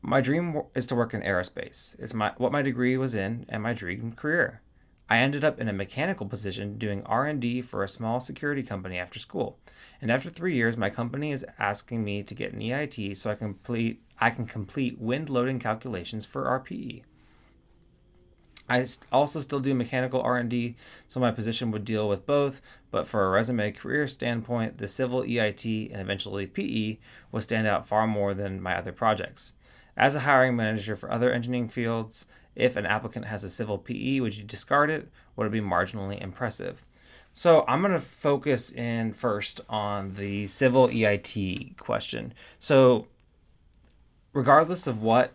[0.00, 1.98] My dream is to work in aerospace.
[2.00, 4.62] It's my what my degree was in and my dream career.
[5.10, 9.18] I ended up in a mechanical position doing R&D for a small security company after
[9.18, 9.58] school.
[10.00, 13.34] And after 3 years, my company is asking me to get an EIT so I
[13.34, 17.02] complete I can complete wind loading calculations for RPE.
[18.68, 23.24] I also still do mechanical R&D, so my position would deal with both, but for
[23.24, 26.98] a resume career standpoint, the civil EIT and eventually PE
[27.32, 29.54] will stand out far more than my other projects.
[29.96, 34.20] As a hiring manager for other engineering fields, if an applicant has a civil PE,
[34.20, 35.08] would you discard it?
[35.36, 36.84] Would it be marginally impressive?
[37.32, 42.34] So I'm going to focus in first on the civil EIT question.
[42.58, 43.06] So
[44.32, 45.34] regardless of what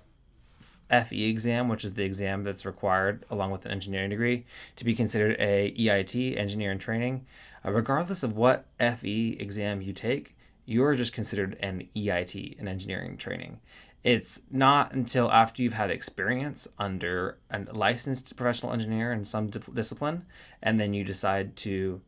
[0.89, 4.93] FE exam, which is the exam that's required along with an engineering degree to be
[4.93, 7.25] considered a EIT, engineer in training,
[7.65, 12.67] uh, regardless of what FE exam you take, you are just considered an EIT, an
[12.67, 13.59] engineering training
[14.03, 20.25] it's not until after you've had experience under a licensed professional engineer in some discipline
[20.61, 22.01] and then you decide to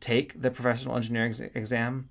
[0.00, 2.08] take the professional engineering exam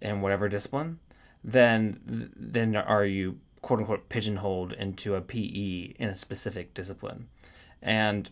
[0.00, 0.98] in whatever discipline
[1.42, 7.28] then then are you quote unquote pigeonholed into a PE in a specific discipline.
[7.80, 8.30] And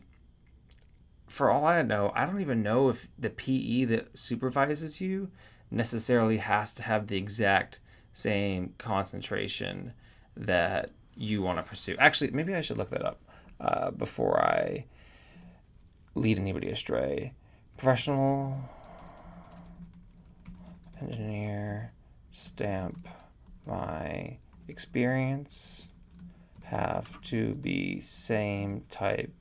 [1.27, 5.31] for all I know I don't even know if the PE that supervises you
[5.71, 7.81] necessarily has to have the exact
[8.13, 9.95] same concentration
[10.37, 11.97] that you want to pursue.
[11.99, 13.21] Actually, maybe I should look that up
[13.61, 14.85] uh, before I
[16.15, 17.33] lead anybody astray.
[17.77, 18.59] Professional
[21.01, 21.93] engineer
[22.31, 23.09] stamp
[23.67, 25.89] my experience
[26.65, 29.35] have to be same type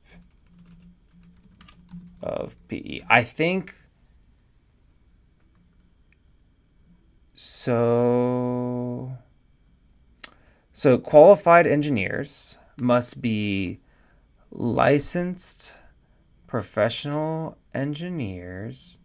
[2.22, 3.02] of PE.
[3.10, 3.74] I think
[7.34, 9.18] so
[10.82, 13.80] so qualified engineers must be
[14.50, 15.74] licensed
[16.48, 18.98] professional engineers.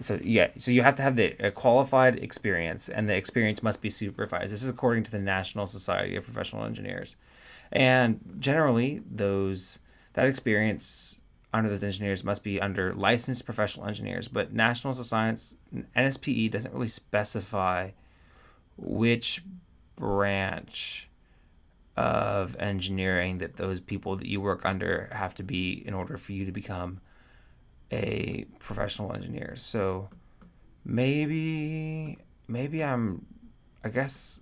[0.00, 3.88] So yeah, so you have to have the qualified experience, and the experience must be
[3.88, 4.52] supervised.
[4.52, 7.14] This is according to the National Society of Professional Engineers,
[7.70, 9.78] and generally those
[10.14, 11.20] that experience
[11.54, 14.26] under those engineers must be under licensed professional engineers.
[14.26, 15.54] But National Science
[15.96, 17.90] NSPE doesn't really specify
[18.76, 19.44] which
[19.94, 21.08] branch
[21.96, 26.32] of engineering that those people that you work under have to be in order for
[26.32, 27.00] you to become
[27.90, 29.54] a professional engineer.
[29.56, 30.08] So
[30.84, 33.26] maybe maybe I'm
[33.84, 34.40] I guess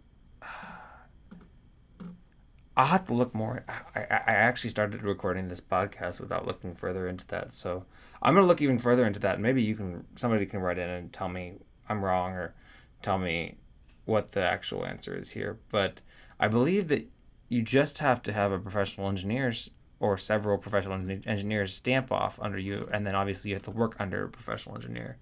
[2.77, 3.65] I'll have to look more.
[3.69, 7.53] I, I actually started recording this podcast without looking further into that.
[7.53, 7.85] So
[8.23, 9.41] I'm gonna look even further into that.
[9.41, 11.55] Maybe you can somebody can write in and tell me
[11.89, 12.55] I'm wrong or
[13.03, 13.57] tell me
[14.05, 15.59] what the actual answer is here.
[15.71, 16.01] But
[16.39, 17.09] I believe that
[17.51, 20.95] you just have to have a professional engineers or several professional
[21.27, 24.77] engineers stamp off under you, and then obviously you have to work under a professional
[24.77, 25.19] engineer.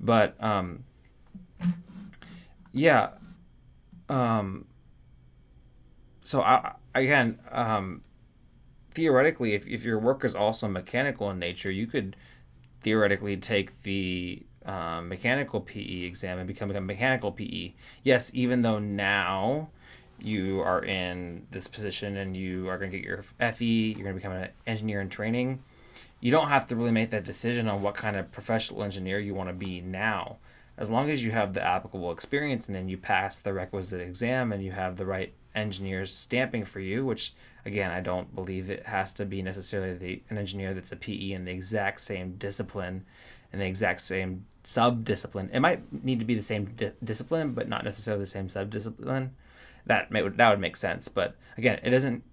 [0.00, 0.84] But um,
[2.72, 3.10] yeah.
[4.08, 4.66] Um,
[6.22, 8.02] so I again, um,
[8.94, 12.16] theoretically, if, if your work is also mechanical in nature, you could
[12.80, 17.74] theoretically take the um, mechanical PE exam and become a mechanical PE.
[18.04, 19.70] Yes, even though now
[20.18, 24.14] you are in this position and you are going to get your FE, you're going
[24.14, 25.62] to become an engineer in training.
[26.20, 29.34] You don't have to really make that decision on what kind of professional engineer you
[29.34, 30.38] want to be now.
[30.78, 34.52] As long as you have the applicable experience and then you pass the requisite exam
[34.52, 37.32] and you have the right engineers stamping for you, which
[37.64, 41.32] again, I don't believe it has to be necessarily the, an engineer that's a PE
[41.32, 43.04] in the exact same discipline
[43.52, 45.50] and the exact same sub discipline.
[45.52, 48.70] It might need to be the same di- discipline, but not necessarily the same sub
[48.70, 49.32] discipline
[49.86, 51.08] that may, that would make sense.
[51.08, 52.24] But again, it doesn't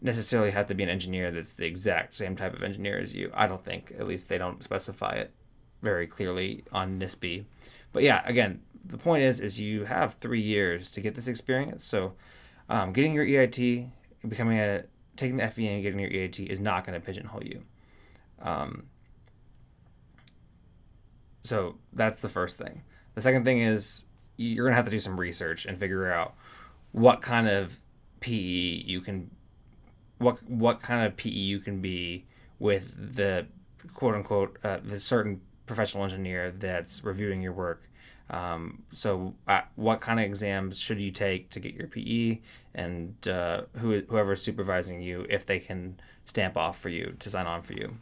[0.00, 3.30] necessarily have to be an engineer that's the exact same type of engineer as you.
[3.34, 3.92] I don't think.
[3.98, 5.32] At least they don't specify it
[5.80, 7.44] very clearly on NCEES.
[7.92, 11.84] But yeah, again, the point is, is you have three years to get this experience.
[11.84, 12.14] So,
[12.68, 13.90] um, getting your EIT,
[14.26, 14.84] becoming a
[15.16, 17.62] taking the FE and getting your EIT is not going to pigeonhole you.
[18.40, 18.84] Um,
[21.44, 22.82] so that's the first thing.
[23.14, 26.34] The second thing is you're going to have to do some research and figure out
[26.92, 27.78] what kind of
[28.20, 29.30] PE you can
[30.18, 32.24] what what kind of PE you can be
[32.58, 33.46] with the
[33.94, 37.82] quote unquote uh, the certain professional engineer that's reviewing your work.
[38.30, 42.40] Um, so, uh, what kind of exams should you take to get your PE,
[42.74, 43.92] and uh, who
[44.36, 47.96] supervising you, if they can stamp off for you to sign on for you.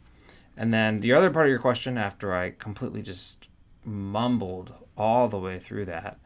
[0.55, 3.47] And then the other part of your question, after I completely just
[3.83, 6.19] mumbled all the way through that,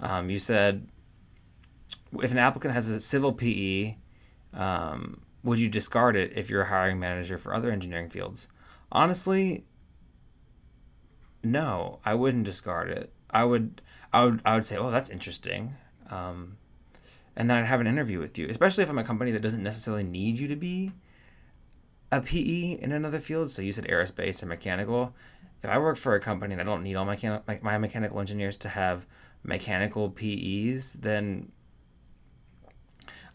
[0.00, 0.88] um, you said
[2.22, 3.96] if an applicant has a civil PE,
[4.52, 8.48] um, would you discard it if you're a hiring manager for other engineering fields?
[8.90, 9.64] Honestly,
[11.42, 13.12] no, I wouldn't discard it.
[13.30, 15.74] I would, I would, I would say, oh, that's interesting,
[16.10, 16.56] um,
[17.36, 19.62] and then I'd have an interview with you, especially if I'm a company that doesn't
[19.62, 20.92] necessarily need you to be
[22.12, 23.50] a PE in another field.
[23.50, 25.14] So you said aerospace or mechanical.
[25.62, 28.20] If I work for a company and I don't need all my, my, my mechanical
[28.20, 29.06] engineers to have
[29.42, 31.50] mechanical PEs, then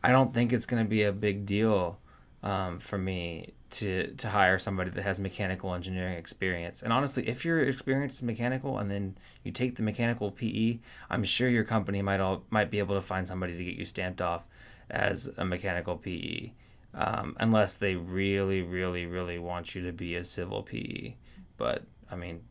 [0.04, 2.00] I don't think it's going to be a big deal
[2.44, 6.82] um, for me to to hire somebody that has mechanical engineering experience.
[6.82, 11.50] And honestly, if you're experienced mechanical and then you take the mechanical PE, I'm sure
[11.50, 14.48] your company might all might be able to find somebody to get you stamped off
[14.90, 16.52] as a mechanical PE,
[16.96, 21.14] um, unless they really, really, really want you to be a civil PE.
[21.58, 22.42] But I mean,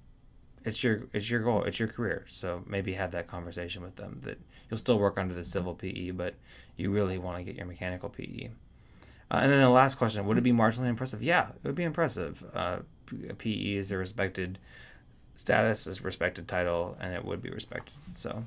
[0.64, 2.24] it's your it's your goal, it's your career.
[2.28, 6.10] So maybe have that conversation with them that you'll still work under the civil PE,
[6.10, 6.34] but
[6.76, 8.50] you really want to get your mechanical PE.
[9.30, 11.22] Uh, and then the last question: Would it be marginally impressive?
[11.22, 12.42] Yeah, it would be impressive.
[12.54, 12.78] Uh,
[13.38, 14.58] PE is a respected
[15.36, 17.94] status, is respected title, and it would be respected.
[18.12, 18.44] So,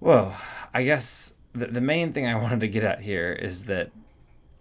[0.00, 0.36] well,
[0.74, 3.90] I guess the the main thing I wanted to get at here is that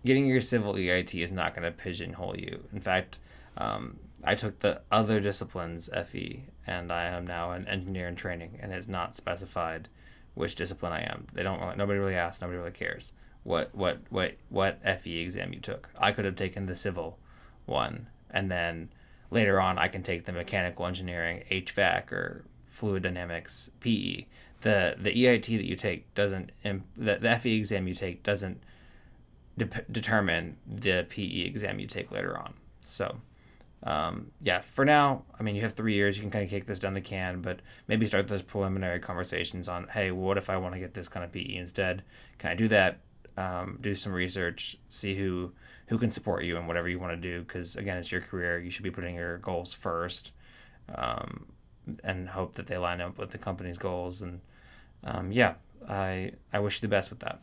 [0.06, 2.64] getting your civil EIT is not going to pigeonhole you.
[2.72, 3.20] In fact,
[3.58, 8.60] um, I took the other disciplines FE, and I am now an engineer in training,
[8.62, 9.88] and it's not specified
[10.34, 11.28] which discipline I am.
[11.34, 11.78] They don't.
[11.78, 12.42] Nobody really asks.
[12.42, 15.90] Nobody really cares what what what what FE exam you took.
[15.98, 17.18] I could have taken the civil
[17.66, 18.90] one, and then
[19.32, 24.26] later on I can take the mechanical engineering, HVAC, or fluid dynamics PE.
[24.62, 28.62] The the EIT that you take doesn't the, the FE exam you take doesn't
[29.58, 32.54] de- determine the PE exam you take later on.
[32.82, 33.20] So
[33.84, 36.18] um, yeah, for now, I mean, you have three years.
[36.18, 39.70] You can kind of kick this down the can, but maybe start those preliminary conversations
[39.70, 42.04] on, hey, what if I want to get this kind of PE instead?
[42.40, 43.00] Can I do that?
[43.38, 45.54] Um, do some research, see who
[45.88, 47.40] who can support you and whatever you want to do.
[47.40, 48.60] Because again, it's your career.
[48.60, 50.34] You should be putting your goals first,
[50.94, 51.46] um,
[52.04, 54.22] and hope that they line up with the company's goals.
[54.22, 54.42] And
[55.06, 55.54] um, yeah,
[55.88, 57.40] I I wish you the best with that.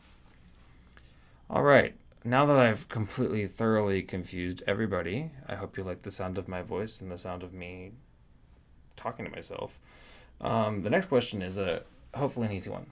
[1.49, 1.95] All right
[2.27, 6.63] now that I've completely thoroughly confused everybody, I hope you like the sound of my
[6.63, 7.93] voice and the sound of me
[8.97, 9.79] talking to myself.
[10.41, 11.83] Um, the next question is a
[12.15, 12.87] hopefully an easy one.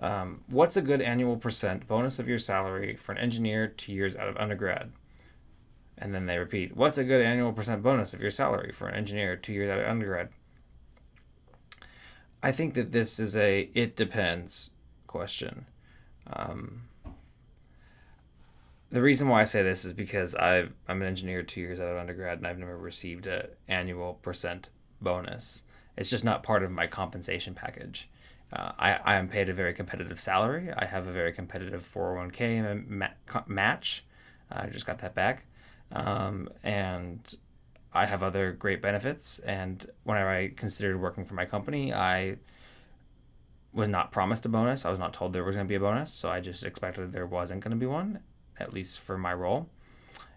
[0.00, 4.16] Um, what's a good annual percent bonus of your salary for an engineer two years
[4.16, 4.92] out of undergrad?
[5.98, 8.94] And then they repeat, what's a good annual percent bonus of your salary for an
[8.94, 10.30] engineer two years out of undergrad?
[12.42, 14.70] I think that this is a it depends
[15.06, 15.66] question.
[16.28, 16.87] Um,
[18.90, 21.88] the reason why I say this is because I've I'm an engineer two years out
[21.88, 24.70] of undergrad and I've never received an annual percent
[25.00, 25.62] bonus.
[25.96, 28.08] It's just not part of my compensation package.
[28.52, 30.72] Uh, I, I am paid a very competitive salary.
[30.74, 34.04] I have a very competitive 401k ma- match.
[34.50, 35.44] I just got that back.
[35.92, 37.20] Um, and
[37.92, 42.36] I have other great benefits, and whenever I considered working for my company, I
[43.72, 44.84] was not promised a bonus.
[44.84, 47.12] I was not told there was going to be a bonus, so I just expected
[47.12, 48.20] there wasn't going to be one,
[48.58, 49.68] at least for my role.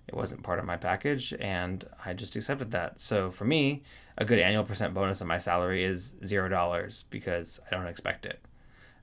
[0.07, 2.99] It wasn't part of my package, and I just accepted that.
[2.99, 3.83] So for me,
[4.17, 8.25] a good annual percent bonus on my salary is zero dollars because I don't expect
[8.25, 8.39] it.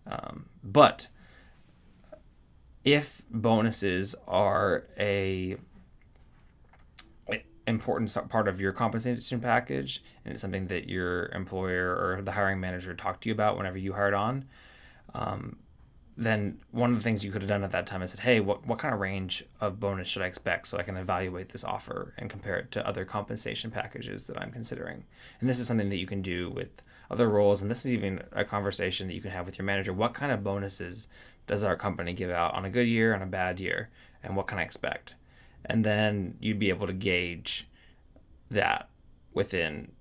[0.07, 1.07] Um, but
[2.85, 5.57] if bonuses are a
[7.69, 12.59] important part of your compensation package and it's something that your employer or the hiring
[12.59, 14.45] manager talked to you about whenever you hired on
[15.15, 15.57] um,
[16.21, 18.41] then one of the things you could have done at that time is said hey
[18.41, 21.63] what, what kind of range of bonus should i expect so i can evaluate this
[21.63, 25.05] offer and compare it to other compensation packages that i'm considering?
[25.41, 28.23] And this is something that you can do with other roles and this is even
[28.33, 29.93] a conversation that you can have with your manager.
[29.93, 31.09] What kind of bonuses
[31.47, 33.89] does our company give out on a good year on a bad year
[34.23, 35.15] and what can i expect?
[35.65, 37.67] And then you'd be able to gauge
[38.51, 38.89] that
[39.33, 39.93] within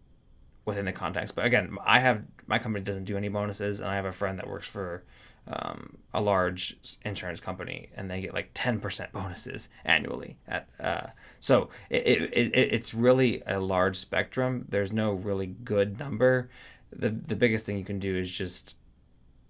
[0.66, 1.34] within the context.
[1.34, 4.38] But again, I have my company doesn't do any bonuses, and I have a friend
[4.38, 5.04] that works for
[5.50, 10.38] um, a large insurance company, and they get like ten percent bonuses annually.
[10.48, 11.08] At uh,
[11.40, 14.66] so it, it, it, it's really a large spectrum.
[14.70, 16.50] There's no really good number.
[16.92, 18.76] the The biggest thing you can do is just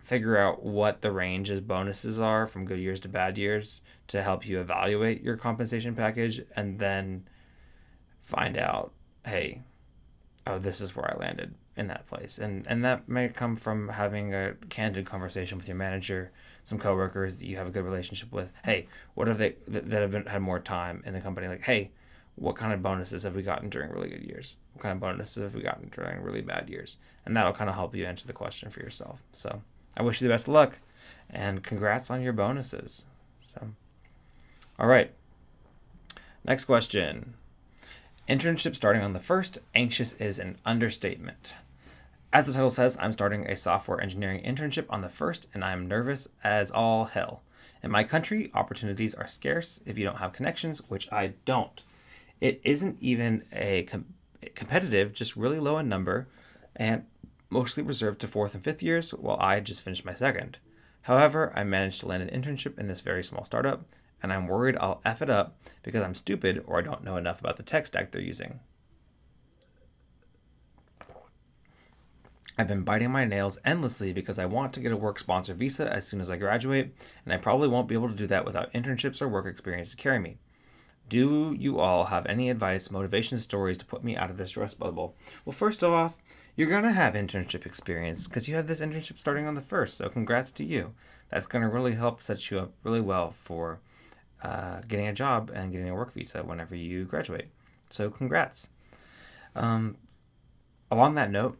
[0.07, 4.23] figure out what the range of bonuses are from good years to bad years to
[4.23, 7.27] help you evaluate your compensation package and then
[8.21, 8.93] find out
[9.25, 9.61] hey
[10.45, 13.89] oh this is where i landed in that place and and that may come from
[13.89, 16.31] having a candid conversation with your manager
[16.63, 20.01] some coworkers that you have a good relationship with hey what have they that, that
[20.01, 21.91] have been had more time in the company like hey
[22.35, 25.43] what kind of bonuses have we gotten during really good years what kind of bonuses
[25.43, 28.33] have we gotten during really bad years and that'll kind of help you answer the
[28.33, 29.61] question for yourself so
[29.97, 30.79] I wish you the best of luck
[31.29, 33.07] and congrats on your bonuses.
[33.39, 33.69] So,
[34.77, 35.11] all right.
[36.45, 37.33] Next question.
[38.29, 39.57] Internship starting on the first.
[39.73, 41.53] Anxious is an understatement.
[42.33, 45.87] As the title says, I'm starting a software engineering internship on the first, and I'm
[45.87, 47.41] nervous as all hell.
[47.81, 51.81] In my country, opportunities are scarce if you don't have connections, which I don't.
[52.41, 54.13] It isn't even a com-
[54.55, 56.27] competitive, just really low in number,
[56.75, 57.05] and
[57.49, 60.57] mostly reserved to fourth and fifth years, while I just finished my second.
[61.03, 63.85] However, I managed to land an internship in this very small startup,
[64.21, 67.39] and I'm worried I'll F it up because I'm stupid or I don't know enough
[67.39, 68.59] about the tech stack they're using.
[72.57, 75.93] I've been biting my nails endlessly because I want to get a work sponsor visa
[75.93, 76.91] as soon as I graduate,
[77.23, 79.97] and I probably won't be able to do that without internships or work experience to
[79.97, 80.37] carry me.
[81.07, 84.73] Do you all have any advice, motivation stories to put me out of this stress
[84.73, 85.15] bubble?
[85.45, 86.17] Well, first off,
[86.55, 89.95] you're going to have internship experience because you have this internship starting on the first.
[89.95, 90.95] So, congrats to you.
[91.29, 93.79] That's going to really help set you up really well for
[94.41, 97.49] uh, getting a job and getting a work visa whenever you graduate.
[97.91, 98.69] So, congrats.
[99.55, 99.97] Um,
[100.89, 101.57] along that note,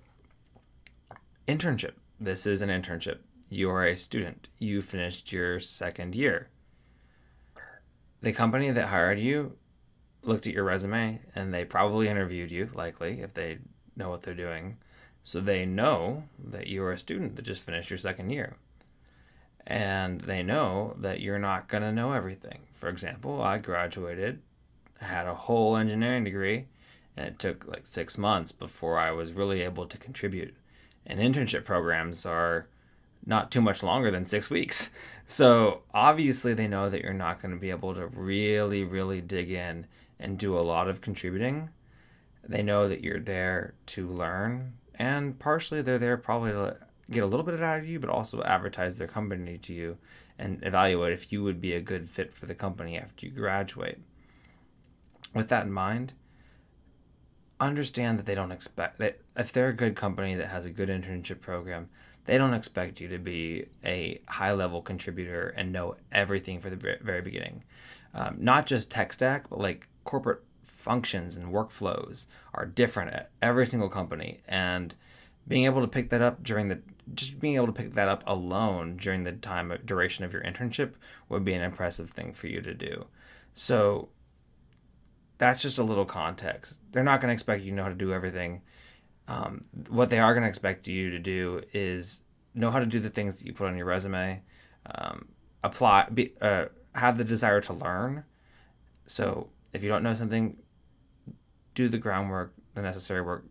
[1.48, 1.94] internship.
[2.20, 3.20] This is an internship.
[3.50, 4.50] You are a student.
[4.60, 6.50] You finished your second year.
[8.22, 9.54] The company that hired you
[10.24, 13.60] looked at your resume and they probably interviewed you, likely, if they
[13.96, 14.78] know what they're doing.
[15.24, 18.58] So they know that you're a student that just finished your second year.
[19.66, 22.60] And they know that you're not going to know everything.
[22.76, 24.42] For example, I graduated,
[25.00, 26.66] had a whole engineering degree,
[27.16, 30.56] and it took like six months before I was really able to contribute.
[31.08, 32.68] And internship programs are
[33.26, 34.92] not too much longer than six weeks.
[35.30, 39.52] So obviously, they know that you're not going to be able to really, really dig
[39.52, 39.86] in
[40.22, 41.68] and do a lot of contributing.
[42.48, 46.78] They know that you're there to learn and partially they're there probably to
[47.10, 49.98] get a little bit out of you, but also advertise their company to you
[50.40, 54.00] and evaluate if you would be a good fit for the company after you graduate.
[55.34, 56.14] With that in mind,
[57.60, 60.90] understand that they don't expect that if they're a good company that has a good
[60.90, 61.90] internship program,
[62.26, 66.98] they don't expect you to be a high level contributor and know everything for the
[67.02, 67.64] very beginning.
[68.14, 73.66] Um, not just tech stack, but like corporate functions and workflows are different at every
[73.68, 74.96] single company and
[75.48, 76.80] being able to pick that up during the
[77.14, 80.94] just being able to pick that up alone during the time duration of your internship
[81.30, 83.06] would be an impressive thing for you to do
[83.54, 84.10] so
[85.38, 86.80] that's just a little context.
[86.92, 88.62] They're not going to expect you to know how to do everything.
[89.28, 92.22] Um, what they are going to expect you to do is
[92.54, 94.42] know how to do the things that you put on your resume
[94.96, 95.28] um,
[95.64, 96.66] apply be, uh,
[96.96, 98.24] have the desire to learn.
[99.06, 100.58] So if you don't know something
[101.76, 103.46] do the groundwork, the necessary work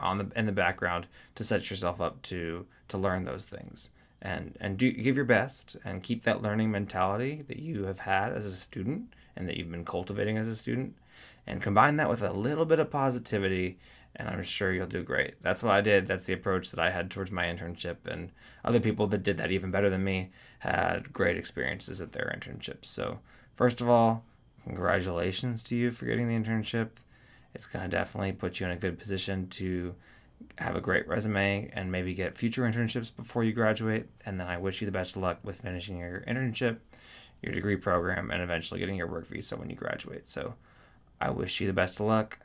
[0.00, 1.06] on the in the background
[1.36, 3.90] to set yourself up to to learn those things.
[4.22, 8.32] And and do give your best and keep that learning mentality that you have had
[8.32, 10.96] as a student and that you've been cultivating as a student
[11.46, 13.78] and combine that with a little bit of positivity
[14.16, 15.42] and I'm sure you'll do great.
[15.42, 16.06] That's what I did.
[16.06, 18.30] That's the approach that I had towards my internship and
[18.64, 20.30] other people that did that even better than me
[20.60, 22.86] had great experiences at their internships.
[22.86, 23.18] So,
[23.56, 24.24] first of all,
[24.62, 26.90] congratulations to you for getting the internship.
[27.54, 29.94] It's going to definitely put you in a good position to
[30.58, 34.06] have a great resume and maybe get future internships before you graduate.
[34.26, 36.78] And then I wish you the best of luck with finishing your internship,
[37.42, 40.28] your degree program, and eventually getting your work visa when you graduate.
[40.28, 40.54] So
[41.20, 42.38] I wish you the best of luck.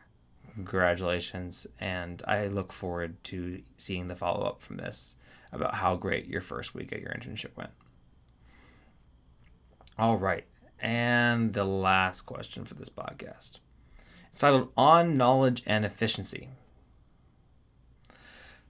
[0.53, 1.67] Congratulations.
[1.79, 5.15] And I look forward to seeing the follow up from this
[5.51, 7.71] about how great your first week at your internship went.
[9.97, 10.45] All right.
[10.79, 13.59] And the last question for this podcast.
[14.29, 16.49] It's titled On Knowledge and Efficiency.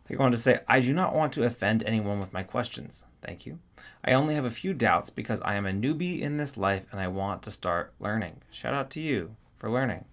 [0.08, 3.06] They go on to say, I do not want to offend anyone with my questions.
[3.24, 3.60] Thank you.
[4.04, 7.00] I only have a few doubts because I am a newbie in this life and
[7.00, 8.42] I want to start learning.
[8.50, 10.06] Shout out to you for learning.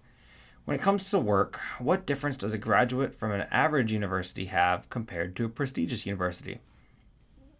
[0.65, 4.89] When it comes to work, what difference does a graduate from an average university have
[4.89, 6.59] compared to a prestigious university?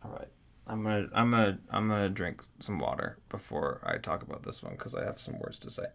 [0.04, 0.28] All right.
[0.68, 4.74] I'm gonna I'm gonna I'm gonna drink some water before I talk about this one
[4.74, 5.86] because I have some words to say.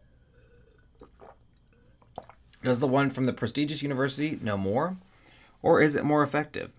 [2.62, 4.96] Does the one from the prestigious university know more?
[5.60, 6.70] Or is it more effective?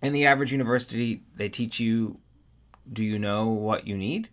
[0.00, 2.18] In the average university, they teach you
[2.90, 4.28] do you know what you need?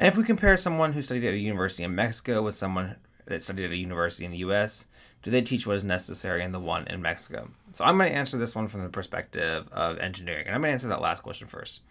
[0.00, 2.96] And if we compare someone who studied at a university in Mexico with someone
[3.26, 4.86] that studied at a university in the US,
[5.22, 7.50] do they teach what is necessary in the one in Mexico?
[7.72, 10.46] So I'm going to answer this one from the perspective of engineering.
[10.46, 11.82] And I'm going to answer that last question first.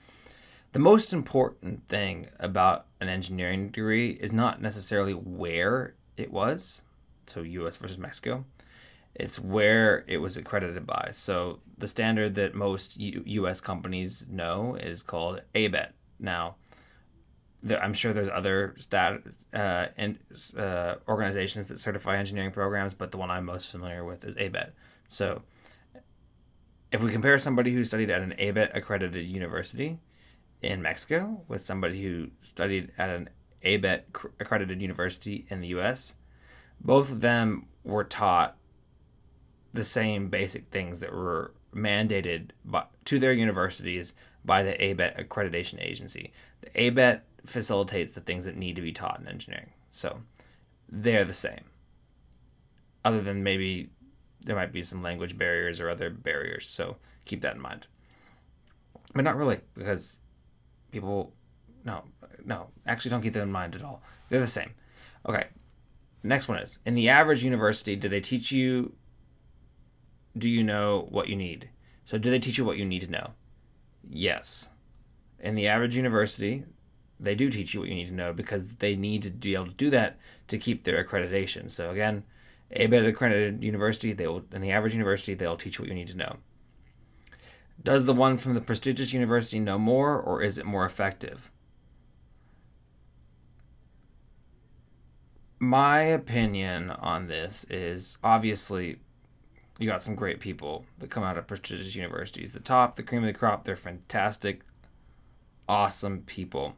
[0.72, 6.82] The most important thing about an engineering degree is not necessarily where it was,
[7.28, 8.44] so US versus Mexico
[9.16, 11.10] it's where it was accredited by.
[11.12, 13.60] So the standard that most U- U.S.
[13.60, 15.90] companies know is called ABET.
[16.20, 16.56] Now,
[17.68, 19.22] I'm sure there's other stat
[19.54, 20.18] uh, and
[20.58, 24.72] uh, organizations that certify engineering programs, but the one I'm most familiar with is ABET.
[25.08, 25.42] So,
[26.92, 30.00] if we compare somebody who studied at an ABET accredited university
[30.62, 33.30] in Mexico with somebody who studied at an
[33.64, 34.04] ABET
[34.40, 36.16] accredited university in the U.S.,
[36.82, 38.56] both of them were taught
[39.74, 44.14] the same basic things that were mandated by, to their universities
[44.46, 46.32] by the ABET accreditation agency.
[46.62, 49.72] The ABET facilitates the things that need to be taught in engineering.
[49.92, 50.20] So
[50.90, 51.64] they're the same.
[53.06, 53.90] Other than maybe
[54.42, 56.68] there might be some language barriers or other barriers.
[56.68, 57.88] So keep that in mind.
[59.14, 60.20] But not really, because
[60.92, 61.34] people,
[61.84, 62.04] no,
[62.46, 64.04] no, actually don't keep that in mind at all.
[64.30, 64.72] They're the same.
[65.28, 65.48] Okay.
[66.22, 68.94] Next one is in the average university, do they teach you
[70.38, 71.70] do you know what you need?
[72.06, 73.32] So, do they teach you what you need to know?
[74.10, 74.70] Yes.
[75.40, 76.66] In the average university,
[77.20, 79.68] they do teach you what you need to know because they need to be able
[79.68, 80.18] to do that
[80.48, 81.70] to keep their accreditation.
[81.70, 82.24] So, again,
[82.72, 85.96] a ABET accredited university, they will, in the average university, they'll teach you what you
[85.96, 86.38] need to know.
[87.84, 91.52] Does the one from the prestigious university know more or is it more effective?
[95.60, 99.00] My opinion on this is obviously
[99.78, 102.52] you got some great people that come out of prestigious universities.
[102.52, 104.62] The top, the cream of the crop, they're fantastic,
[105.68, 106.76] awesome people.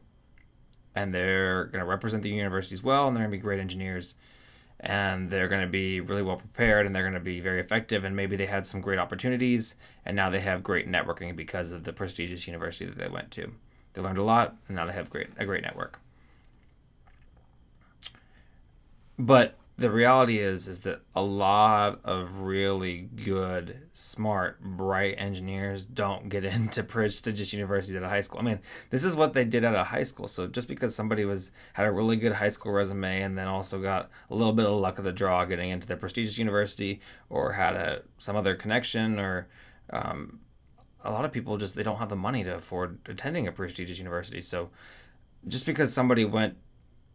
[0.94, 4.14] And they're going to represent the universities well, and they're going to be great engineers.
[4.80, 8.04] And they're going to be really well prepared, and they're going to be very effective.
[8.04, 11.84] And maybe they had some great opportunities, and now they have great networking because of
[11.84, 13.52] the prestigious university that they went to.
[13.92, 15.98] They learned a lot, and now they have great a great network.
[19.18, 26.28] But the reality is is that a lot of really good smart bright engineers don't
[26.28, 28.40] get into prestigious universities at a high school.
[28.40, 28.60] I mean
[28.90, 30.28] this is what they did at a high school.
[30.28, 33.80] So just because somebody was had a really good high school resume and then also
[33.80, 37.00] got a little bit of luck of the draw getting into the prestigious university
[37.30, 39.48] or had a some other connection or
[39.90, 40.40] um,
[41.04, 43.98] a lot of people just they don't have the money to afford attending a prestigious
[43.98, 44.40] university.
[44.40, 44.70] So
[45.48, 46.56] just because somebody went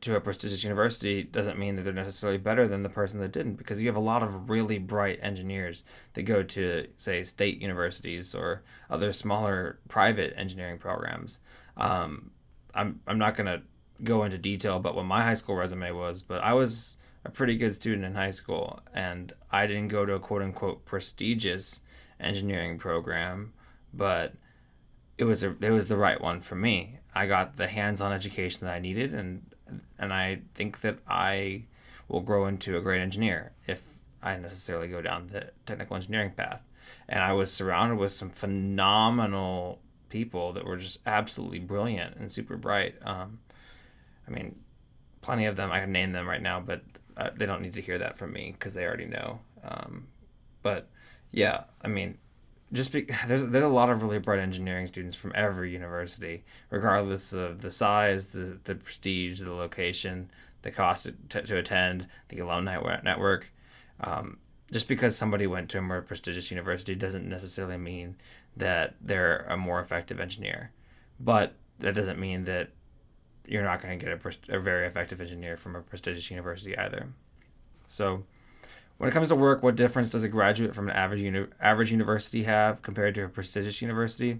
[0.01, 3.55] to a prestigious university doesn't mean that they're necessarily better than the person that didn't
[3.55, 5.83] because you have a lot of really bright engineers
[6.13, 11.39] that go to say state universities or other smaller private engineering programs.
[11.75, 12.31] Um,
[12.73, 13.61] I'm, I'm not going to
[14.03, 17.57] go into detail about what my high school resume was but i was a pretty
[17.57, 21.79] good student in high school and i didn't go to a quote unquote prestigious
[22.19, 23.51] engineering program
[23.91, 24.33] but
[25.17, 26.99] it was a, it was the right one for me.
[27.13, 29.41] I got the hands-on education that i needed and
[29.97, 31.63] and I think that I
[32.07, 33.83] will grow into a great engineer if
[34.21, 36.61] I necessarily go down the technical engineering path.
[37.09, 42.57] And I was surrounded with some phenomenal people that were just absolutely brilliant and super
[42.57, 42.95] bright.
[43.03, 43.39] Um,
[44.27, 44.55] I mean,
[45.21, 45.71] plenty of them.
[45.71, 46.81] I can name them right now, but
[47.15, 49.39] uh, they don't need to hear that from me because they already know.
[49.63, 50.07] Um,
[50.61, 50.89] but
[51.31, 52.17] yeah, I mean,
[52.73, 57.33] just be, there's there's a lot of really bright engineering students from every university, regardless
[57.33, 60.29] of the size, the the prestige, the location,
[60.61, 63.51] the cost to, to attend, the alumni network.
[64.01, 64.37] Um,
[64.71, 68.15] just because somebody went to a more prestigious university doesn't necessarily mean
[68.57, 70.71] that they're a more effective engineer,
[71.19, 72.69] but that doesn't mean that
[73.47, 74.13] you're not going to get
[74.49, 77.07] a, a very effective engineer from a prestigious university either.
[77.87, 78.25] So
[78.97, 81.91] when it comes to work, what difference does a graduate from an average uni- average
[81.91, 84.39] university have compared to a prestigious university?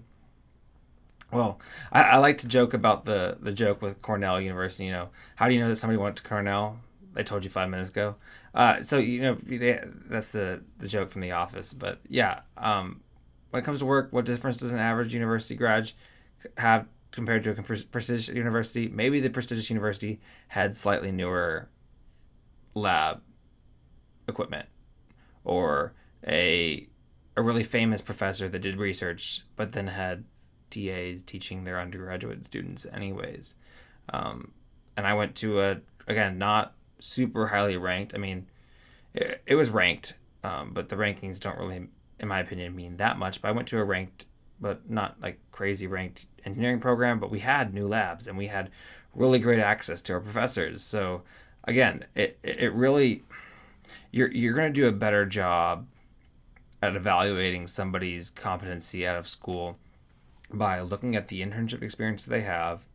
[1.30, 1.60] Well,
[1.92, 4.86] I, I, like to joke about the the joke with Cornell University.
[4.86, 6.78] You know, how do you know that somebody went to Cornell?
[7.12, 8.16] They told you five minutes ago.
[8.54, 11.72] Uh, so you know they, that's the the joke from The Office.
[11.72, 13.02] But yeah, um,
[13.50, 15.92] when it comes to work, what difference does an average university grad
[16.56, 18.88] have compared to a prestigious university?
[18.88, 21.68] Maybe the prestigious university had slightly newer
[22.74, 23.20] lab
[24.28, 24.68] equipment
[25.44, 25.94] or
[26.26, 26.86] a
[27.36, 30.24] a really famous professor that did research but then had
[30.70, 33.56] TAs teaching their undergraduate students anyways.
[34.12, 34.52] Um,
[34.96, 38.14] and I went to a again not super highly ranked.
[38.14, 38.46] I mean,
[39.14, 40.14] it, it was ranked,
[40.44, 43.40] um, but the rankings don't really, in my opinion, mean that much.
[43.40, 44.26] But I went to a ranked,
[44.60, 47.20] but not like crazy ranked engineering program.
[47.20, 48.70] But we had new labs and we had
[49.14, 50.82] really great access to our professors.
[50.82, 51.22] So
[51.64, 53.22] again, it it really
[54.10, 55.86] you're you're going to do a better job
[56.82, 59.78] at evaluating somebody's competency out of school
[60.52, 62.86] by looking at the internship experience they have